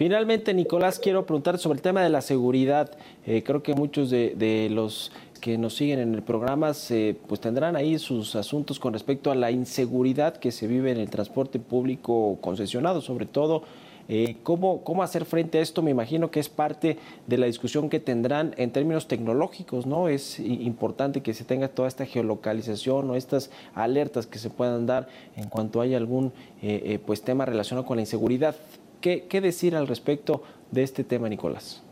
[0.00, 2.90] Finalmente, Nicolás, quiero preguntar sobre el tema de la seguridad.
[3.26, 7.76] Eh, creo que muchos de, los que nos siguen en el programa se, pues tendrán
[7.76, 12.38] ahí sus asuntos con respecto a la inseguridad que se vive en el transporte público
[12.40, 13.64] concesionado, sobre todo
[14.08, 15.82] eh, ¿cómo, ¿Cómo hacer frente a esto?
[15.82, 16.96] Me imagino que es parte
[17.26, 20.08] de la discusión que tendrán en términos tecnológicos, ¿no?
[20.08, 25.08] Es importante que se tenga toda esta geolocalización o estas alertas que se puedan dar
[25.36, 26.32] en cuanto haya algún
[26.62, 28.56] eh, pues tema relacionado con la inseguridad.
[29.00, 31.82] ¿Qué, ¿Qué decir al respecto de este tema, Nicolás?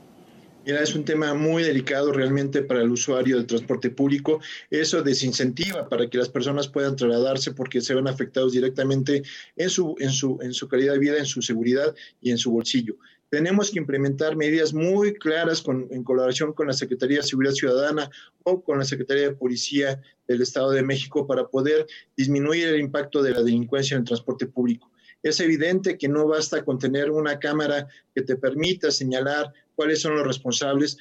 [0.69, 4.41] Mira, es un tema muy delicado realmente para el usuario del transporte público.
[4.69, 9.23] Eso desincentiva para que las personas puedan trasladarse porque se ven afectados directamente
[9.57, 12.51] en su, en su, en su calidad de vida, en su seguridad y en su
[12.51, 12.97] bolsillo.
[13.31, 18.11] Tenemos que implementar medidas muy claras con, en colaboración con la Secretaría de Seguridad Ciudadana
[18.43, 23.23] o con la Secretaría de Policía del Estado de México para poder disminuir el impacto
[23.23, 24.91] de la delincuencia en el transporte público.
[25.23, 30.17] Es evidente que no basta con tener una cámara que te permita señalar cuáles son
[30.17, 30.97] los responsables.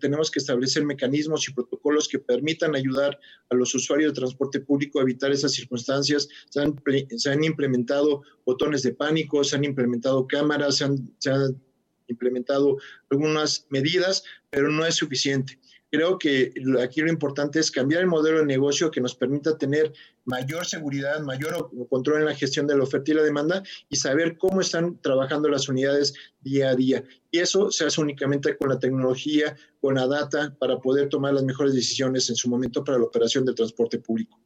[0.00, 3.18] Tenemos que establecer mecanismos y protocolos que permitan ayudar
[3.48, 6.28] a los usuarios de transporte público a evitar esas circunstancias.
[6.48, 11.60] Se han, implementado botones de pánico, se han implementado cámaras, se han
[12.08, 12.76] implementado
[13.10, 15.58] algunas medidas, pero no es suficiente.
[15.90, 19.92] Creo que aquí lo importante es cambiar el modelo de negocio que nos permita tener
[20.24, 24.38] mayor seguridad, mayor control en la gestión de la oferta y la demanda y saber
[24.38, 27.02] cómo están trabajando las unidades día a día.
[27.32, 31.42] Y eso se hace únicamente con la tecnología, con la data, para poder tomar las
[31.42, 34.38] mejores decisiones en su momento para la operación del transporte público.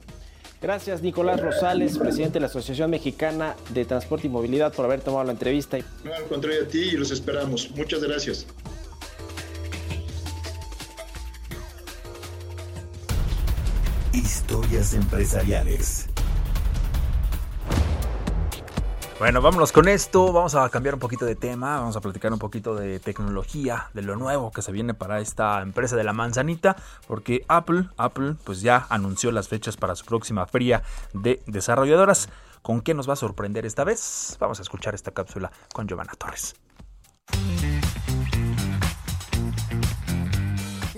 [0.61, 5.23] Gracias, Nicolás Rosales, presidente de la Asociación Mexicana de Transporte y Movilidad, por haber tomado
[5.23, 5.79] la entrevista.
[6.03, 7.71] No, al contrario a ti y los esperamos.
[7.71, 8.45] Muchas gracias.
[14.13, 16.10] Historias empresariales.
[19.21, 20.33] Bueno, vámonos con esto.
[20.33, 21.77] Vamos a cambiar un poquito de tema.
[21.77, 25.61] Vamos a platicar un poquito de tecnología, de lo nuevo que se viene para esta
[25.61, 26.75] empresa de la manzanita.
[27.05, 30.81] Porque Apple, Apple, pues ya anunció las fechas para su próxima feria
[31.13, 32.29] de desarrolladoras.
[32.63, 34.37] ¿Con qué nos va a sorprender esta vez?
[34.39, 36.55] Vamos a escuchar esta cápsula con Giovanna Torres.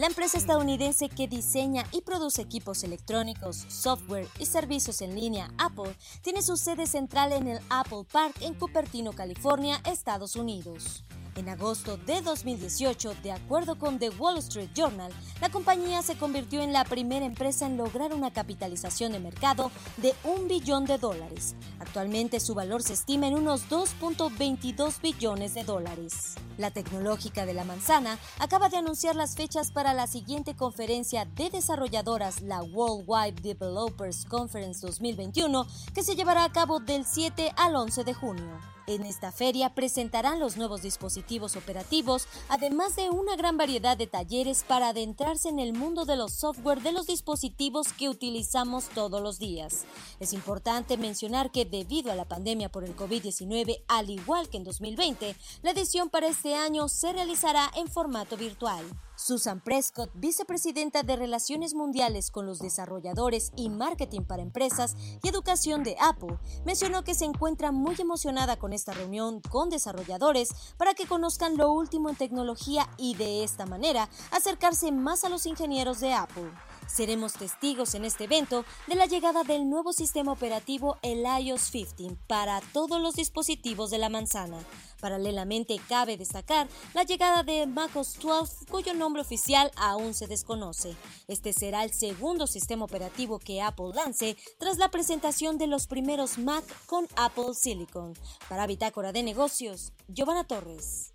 [0.04, 5.96] La empresa estadounidense que diseña y produce equipos electrónicos, software y servicios en línea Apple
[6.22, 11.06] tiene su sede central en el Apple Park en Cupertino, California, Estados Unidos.
[11.36, 15.12] En agosto de 2018, de acuerdo con The Wall Street Journal,
[15.42, 20.14] la compañía se convirtió en la primera empresa en lograr una capitalización de mercado de
[20.24, 21.56] un billón de dólares.
[21.80, 26.36] Actualmente su valor se estima en unos 2.22 billones de dólares.
[26.60, 31.50] La tecnológica de la manzana acaba de anunciar las fechas para la siguiente conferencia de
[31.50, 35.66] desarrolladoras, la Worldwide Developers Conference 2021,
[35.96, 38.73] que se llevará a cabo del 7 al 11 de junio.
[38.86, 44.66] En esta feria presentarán los nuevos dispositivos operativos, además de una gran variedad de talleres
[44.68, 49.40] para adentrarse en el mundo de los software de los dispositivos que utilizamos todos los
[49.40, 49.86] días.
[50.20, 54.66] Es importante mencionar que debido a la pandemia por el COVID-19, al igual que en
[54.66, 58.84] 2020, la edición para este año se realizará en formato virtual.
[59.24, 65.84] Susan Prescott, vicepresidenta de Relaciones Mundiales con los Desarrolladores y Marketing para Empresas y Educación
[65.84, 71.08] de Apple, mencionó que se encuentra muy emocionada con esta reunión con desarrolladores para que
[71.08, 76.14] conozcan lo último en tecnología y de esta manera acercarse más a los ingenieros de
[76.14, 76.52] Apple.
[76.88, 82.18] Seremos testigos en este evento de la llegada del nuevo sistema operativo el iOS 15
[82.28, 84.58] para todos los dispositivos de la manzana.
[85.00, 90.96] Paralelamente, cabe destacar la llegada de macOS 12, cuyo nombre oficial aún se desconoce.
[91.28, 96.38] Este será el segundo sistema operativo que Apple lance tras la presentación de los primeros
[96.38, 98.14] Mac con Apple Silicon.
[98.48, 101.14] Para Bitácora de Negocios, Giovanna Torres.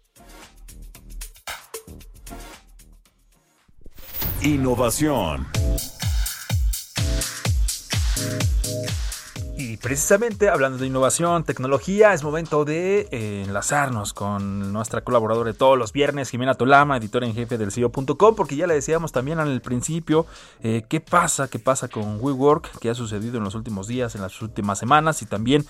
[4.43, 5.49] Innovación.
[9.57, 15.59] Y precisamente hablando de innovación, tecnología, es momento de eh, enlazarnos con nuestra colaboradora de
[15.59, 19.41] todos los viernes, Jimena Tolama, editora en jefe del CEO.com, porque ya le decíamos también
[19.41, 20.27] al principio
[20.63, 24.23] eh, qué pasa, qué pasa con WeWork, qué ha sucedido en los últimos días, en
[24.23, 25.67] las últimas semanas y también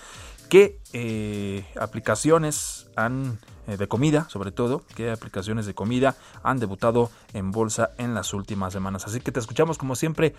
[0.49, 7.51] qué eh, aplicaciones han de comida, sobre todo, qué aplicaciones de comida han debutado en
[7.51, 9.05] bolsa en las últimas semanas.
[9.05, 10.33] Así que te escuchamos como siempre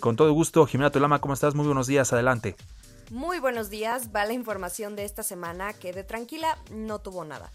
[0.00, 0.64] con todo gusto.
[0.64, 1.54] Jimena Tolama, ¿cómo estás?
[1.54, 2.56] Muy buenos días, adelante.
[3.10, 7.50] Muy buenos días, va la información de esta semana que de tranquila no tuvo nada.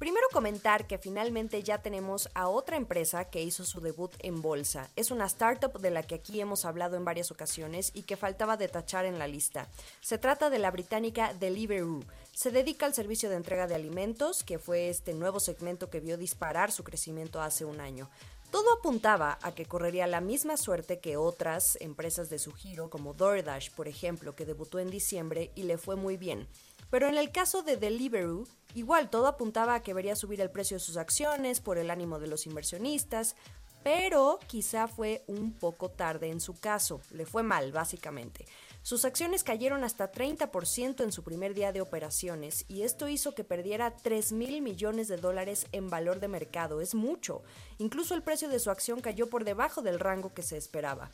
[0.00, 4.88] Primero comentar que finalmente ya tenemos a otra empresa que hizo su debut en bolsa.
[4.96, 8.56] Es una startup de la que aquí hemos hablado en varias ocasiones y que faltaba
[8.56, 9.68] de tachar en la lista.
[10.00, 12.02] Se trata de la británica Deliveroo.
[12.32, 16.16] Se dedica al servicio de entrega de alimentos, que fue este nuevo segmento que vio
[16.16, 18.08] disparar su crecimiento hace un año.
[18.50, 23.12] Todo apuntaba a que correría la misma suerte que otras empresas de su giro, como
[23.12, 26.48] DoorDash, por ejemplo, que debutó en diciembre y le fue muy bien.
[26.90, 30.76] Pero en el caso de Deliveroo, igual todo apuntaba a que vería subir el precio
[30.76, 33.36] de sus acciones por el ánimo de los inversionistas,
[33.82, 38.44] pero quizá fue un poco tarde en su caso, le fue mal básicamente.
[38.82, 43.44] Sus acciones cayeron hasta 30% en su primer día de operaciones y esto hizo que
[43.44, 46.80] perdiera 3 mil millones de dólares en valor de mercado.
[46.80, 47.42] Es mucho.
[47.78, 51.10] Incluso el precio de su acción cayó por debajo del rango que se esperaba.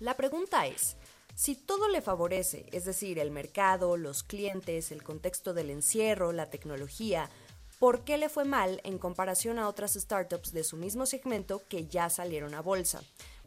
[0.00, 0.96] La pregunta es,
[1.34, 6.50] si todo le favorece, es decir, el mercado, los clientes, el contexto del encierro, la
[6.50, 7.30] tecnología,
[7.78, 11.86] ¿por qué le fue mal en comparación a otras startups de su mismo segmento que
[11.86, 13.02] ya salieron a bolsa?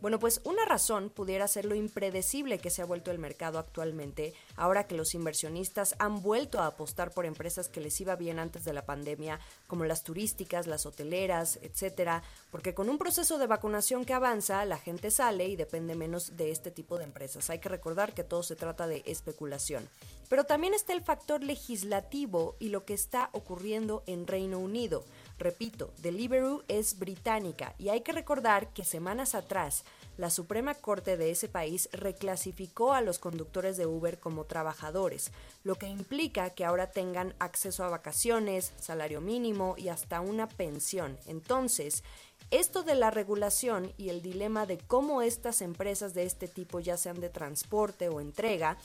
[0.05, 4.35] Bueno, pues una razón pudiera ser lo impredecible que se ha vuelto el mercado actualmente,
[4.55, 8.63] ahora que los inversionistas han vuelto a apostar por empresas que les iba bien antes
[8.65, 14.05] de la pandemia, como las turísticas, las hoteleras, etcétera, porque con un proceso de vacunación
[14.05, 17.49] que avanza, la gente sale y depende menos de este tipo de empresas.
[17.49, 19.89] Hay que recordar que todo se trata de especulación.
[20.29, 25.03] Pero también está el factor legislativo y lo que está ocurriendo en Reino Unido.
[25.37, 29.83] Repito, Deliveroo es británica y hay que recordar que semanas atrás
[30.17, 35.31] la Suprema Corte de ese país reclasificó a los conductores de Uber como trabajadores,
[35.65, 41.17] lo que implica que ahora tengan acceso a vacaciones, salario mínimo y hasta una pensión.
[41.25, 42.03] Entonces,
[42.51, 46.95] esto de la regulación y el dilema de cómo estas empresas de este tipo, ya
[46.95, 48.77] sean de transporte o entrega,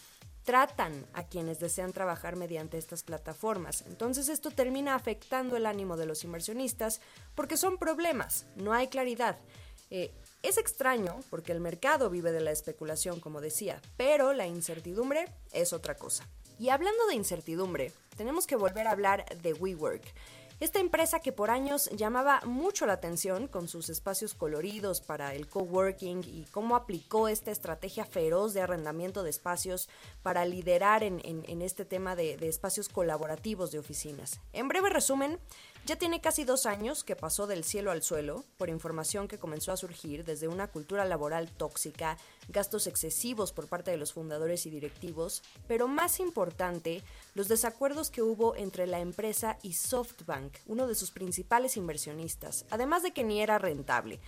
[0.44, 3.82] tratan a quienes desean trabajar mediante estas plataformas.
[3.86, 7.00] Entonces esto termina afectando el ánimo de los inversionistas
[7.34, 9.38] porque son problemas, no hay claridad.
[9.90, 10.12] Eh,
[10.42, 15.72] es extraño porque el mercado vive de la especulación, como decía, pero la incertidumbre es
[15.72, 16.26] otra cosa.
[16.58, 20.02] Y hablando de incertidumbre, tenemos que volver a hablar de WeWork.
[20.60, 25.48] Esta empresa que por años llamaba mucho la atención con sus espacios coloridos para el
[25.48, 29.88] coworking y cómo aplicó esta estrategia feroz de arrendamiento de espacios
[30.22, 34.38] para liderar en, este tema de, espacios colaborativos de oficinas.
[34.52, 35.38] En breve resumen,
[35.90, 39.72] ya tiene casi dos años que pasó del cielo al suelo por información que comenzó
[39.72, 42.16] a surgir desde una cultura laboral tóxica,
[42.48, 47.02] gastos excesivos por parte de los fundadores y directivos, pero más importante,
[47.34, 53.02] los desacuerdos que hubo entre la empresa y SoftBank, uno de sus principales inversionistas, además
[53.02, 54.20] de que ni era rentable.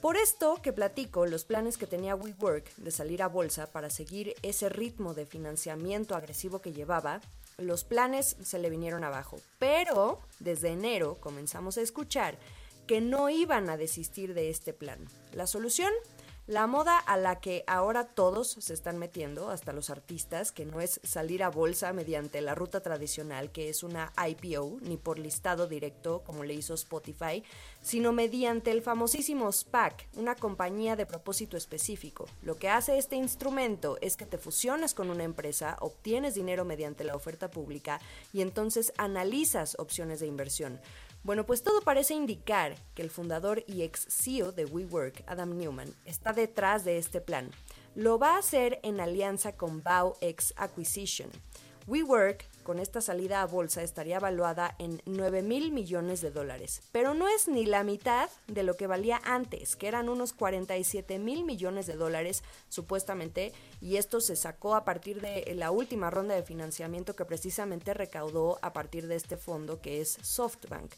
[0.00, 4.34] Por esto que platico los planes que tenía WeWork de salir a bolsa para seguir
[4.42, 7.20] ese ritmo de financiamiento agresivo que llevaba,
[7.60, 9.38] los planes se le vinieron abajo.
[9.58, 12.38] Pero desde enero comenzamos a escuchar
[12.86, 14.98] que no iban a desistir de este plan.
[15.32, 15.92] La solución,
[16.50, 20.80] la moda a la que ahora todos se están metiendo, hasta los artistas, que no
[20.80, 25.68] es salir a bolsa mediante la ruta tradicional, que es una IPO, ni por listado
[25.68, 27.44] directo como le hizo Spotify,
[27.82, 32.26] sino mediante el famosísimo SPAC, una compañía de propósito específico.
[32.42, 37.04] Lo que hace este instrumento es que te fusionas con una empresa, obtienes dinero mediante
[37.04, 38.00] la oferta pública
[38.32, 40.80] y entonces analizas opciones de inversión.
[41.22, 45.92] Bueno, pues todo parece indicar que el fundador y ex CEO de WeWork, Adam Newman,
[46.06, 47.50] está detrás de este plan.
[47.94, 51.28] Lo va a hacer en alianza con Bao X Acquisition.
[51.86, 56.82] WeWork con esta salida a bolsa estaría evaluada en 9 mil millones de dólares.
[56.92, 61.18] Pero no es ni la mitad de lo que valía antes, que eran unos 47
[61.18, 66.34] mil millones de dólares supuestamente, y esto se sacó a partir de la última ronda
[66.34, 70.92] de financiamiento que precisamente recaudó a partir de este fondo que es SoftBank.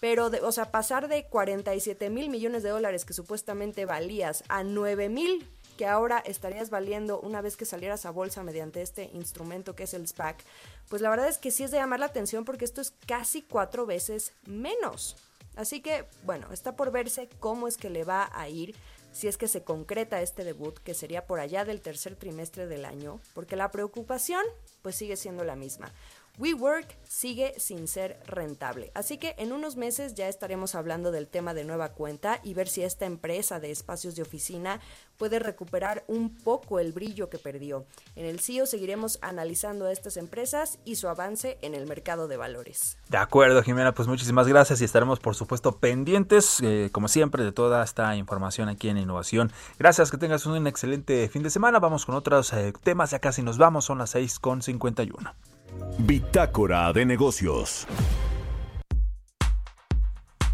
[0.00, 5.08] Pero, o sea, pasar de 47 mil millones de dólares que supuestamente valías a 9
[5.08, 9.84] mil que ahora estarías valiendo una vez que salieras a bolsa mediante este instrumento que
[9.84, 10.44] es el SPAC,
[10.88, 13.42] pues la verdad es que sí es de llamar la atención porque esto es casi
[13.42, 15.16] cuatro veces menos.
[15.56, 18.74] Así que, bueno, está por verse cómo es que le va a ir
[19.12, 22.84] si es que se concreta este debut, que sería por allá del tercer trimestre del
[22.84, 24.44] año, porque la preocupación
[24.82, 25.92] pues sigue siendo la misma.
[26.36, 28.90] WeWork sigue sin ser rentable.
[28.94, 32.68] Así que en unos meses ya estaremos hablando del tema de nueva cuenta y ver
[32.68, 34.80] si esta empresa de espacios de oficina
[35.16, 37.86] puede recuperar un poco el brillo que perdió.
[38.16, 42.36] En el CIO seguiremos analizando a estas empresas y su avance en el mercado de
[42.36, 42.98] valores.
[43.08, 47.52] De acuerdo, Jimena, pues muchísimas gracias y estaremos por supuesto pendientes, eh, como siempre, de
[47.52, 49.52] toda esta información aquí en Innovación.
[49.78, 51.78] Gracias, que tengas un excelente fin de semana.
[51.78, 55.53] Vamos con otros eh, temas, ya casi nos vamos, son las 6 con 51.
[55.98, 57.86] Bitácora de negocios.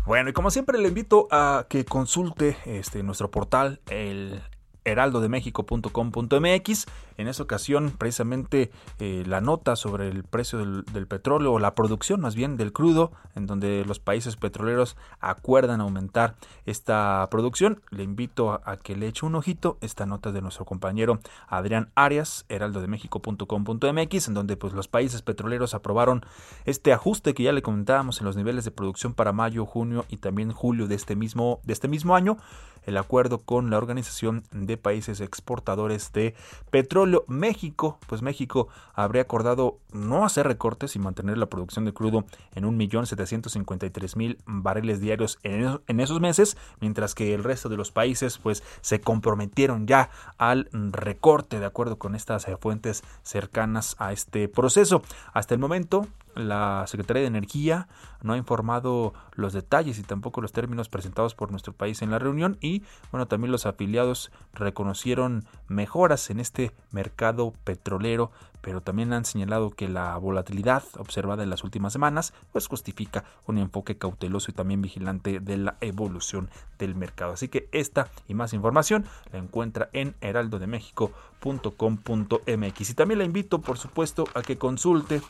[0.06, 4.42] Bueno, y como siempre le invito a que consulte este nuestro portal, el
[4.90, 6.86] heraldodemexico.com.mx.
[7.16, 12.20] En esa ocasión, precisamente eh, la nota sobre el precio del, petróleo, o la producción
[12.20, 16.36] más bien del crudo, en donde los países petroleros acuerdan aumentar
[16.66, 17.82] esta producción.
[17.90, 21.90] Le invito a, a que le eche un ojito esta nota de nuestro compañero Adrián
[21.94, 26.24] Arias, heraldodemexico.com.mx, en donde pues los países petroleros aprobaron
[26.64, 30.16] este ajuste que ya le comentábamos en los niveles de producción para mayo, junio y
[30.18, 32.38] también julio de este mismo, de este mismo año
[32.84, 36.34] el acuerdo con la Organización de Países Exportadores de
[36.70, 37.24] Petróleo.
[37.28, 42.24] México, pues México habría acordado no hacer recortes y mantener la producción de crudo
[42.54, 48.38] en 1.753.000 barriles diarios en, en esos meses, mientras que el resto de los países
[48.38, 55.02] pues se comprometieron ya al recorte de acuerdo con estas fuentes cercanas a este proceso.
[55.32, 57.88] Hasta el momento, la Secretaría de Energía
[58.22, 62.18] no ha informado los detalles y tampoco los términos presentados por nuestro país en la
[62.18, 69.24] reunión y bueno, también los afiliados reconocieron mejoras en este mercado petrolero, pero también han
[69.24, 74.54] señalado que la volatilidad observada en las últimas semanas pues justifica un enfoque cauteloso y
[74.54, 77.32] también vigilante de la evolución del mercado.
[77.32, 83.78] Así que esta y más información la encuentra en heraldodemexico.com.mx y también la invito por
[83.78, 85.22] supuesto a que consulte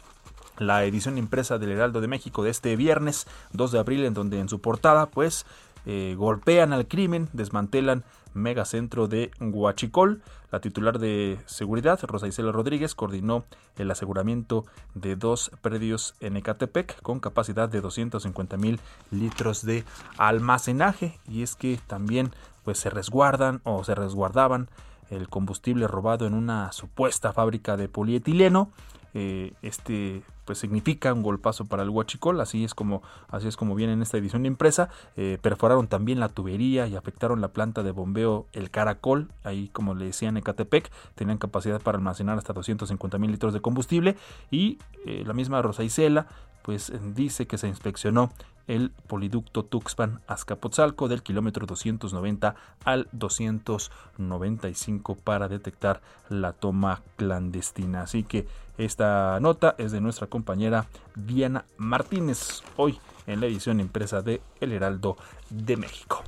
[0.61, 4.39] la edición impresa del Heraldo de México de este viernes 2 de abril, en donde
[4.39, 5.47] en su portada, pues,
[5.87, 8.05] eh, golpean al crimen, desmantelan
[8.35, 10.21] megacentro de Huachicol.
[10.53, 13.45] La titular de seguridad, Rosa Isela Rodríguez, coordinó
[13.77, 18.81] el aseguramiento de dos predios en Ecatepec con capacidad de 250 mil
[19.11, 19.85] litros de
[20.19, 21.19] almacenaje.
[21.27, 22.33] Y es que también
[22.65, 24.69] pues se resguardan o se resguardaban
[25.09, 28.71] el combustible robado en una supuesta fábrica de polietileno.
[29.15, 33.77] Eh, este pues significa un golpazo para el huachicol, así es como, así es como
[33.77, 37.85] viene en esta edición de impresa, eh, perforaron también la tubería y afectaron la planta
[37.85, 43.17] de bombeo El Caracol, ahí como le decían Ecatepec, tenían capacidad para almacenar hasta 250
[43.19, 44.17] mil litros de combustible
[44.51, 46.27] y eh, la misma Rosa Isela
[46.63, 48.33] pues dice que se inspeccionó
[48.67, 52.55] el poliducto Tuxpan Azcapotzalco del kilómetro 290
[52.85, 58.03] al 295 para detectar la toma clandestina.
[58.03, 58.47] Así que
[58.79, 64.73] esta nota es de nuestra compañera Diana Martínez, hoy en la edición impresa de El
[64.73, 65.17] Heraldo
[65.51, 66.23] de México.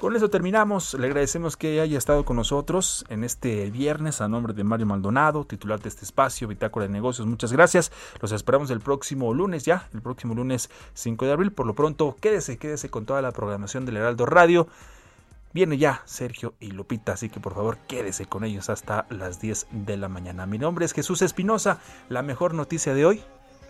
[0.00, 0.94] Con eso terminamos.
[0.94, 5.44] Le agradecemos que haya estado con nosotros en este viernes a nombre de Mario Maldonado,
[5.44, 7.26] titular de este espacio, Bitácora de Negocios.
[7.26, 7.90] Muchas gracias.
[8.20, 11.50] Los esperamos el próximo lunes ya, el próximo lunes 5 de abril.
[11.50, 14.68] Por lo pronto, quédese, quédese con toda la programación del Heraldo Radio.
[15.52, 19.66] Viene ya Sergio y Lupita, así que por favor quédese con ellos hasta las 10
[19.72, 20.46] de la mañana.
[20.46, 21.80] Mi nombre es Jesús Espinosa.
[22.08, 23.22] La mejor noticia de hoy,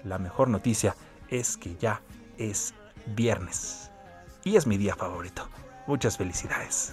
[0.04, 0.94] la mejor noticia
[1.30, 2.02] es que ya
[2.36, 2.74] es
[3.16, 3.90] viernes.
[4.44, 5.48] Y es mi día favorito.
[5.88, 6.92] Muchas felicidades.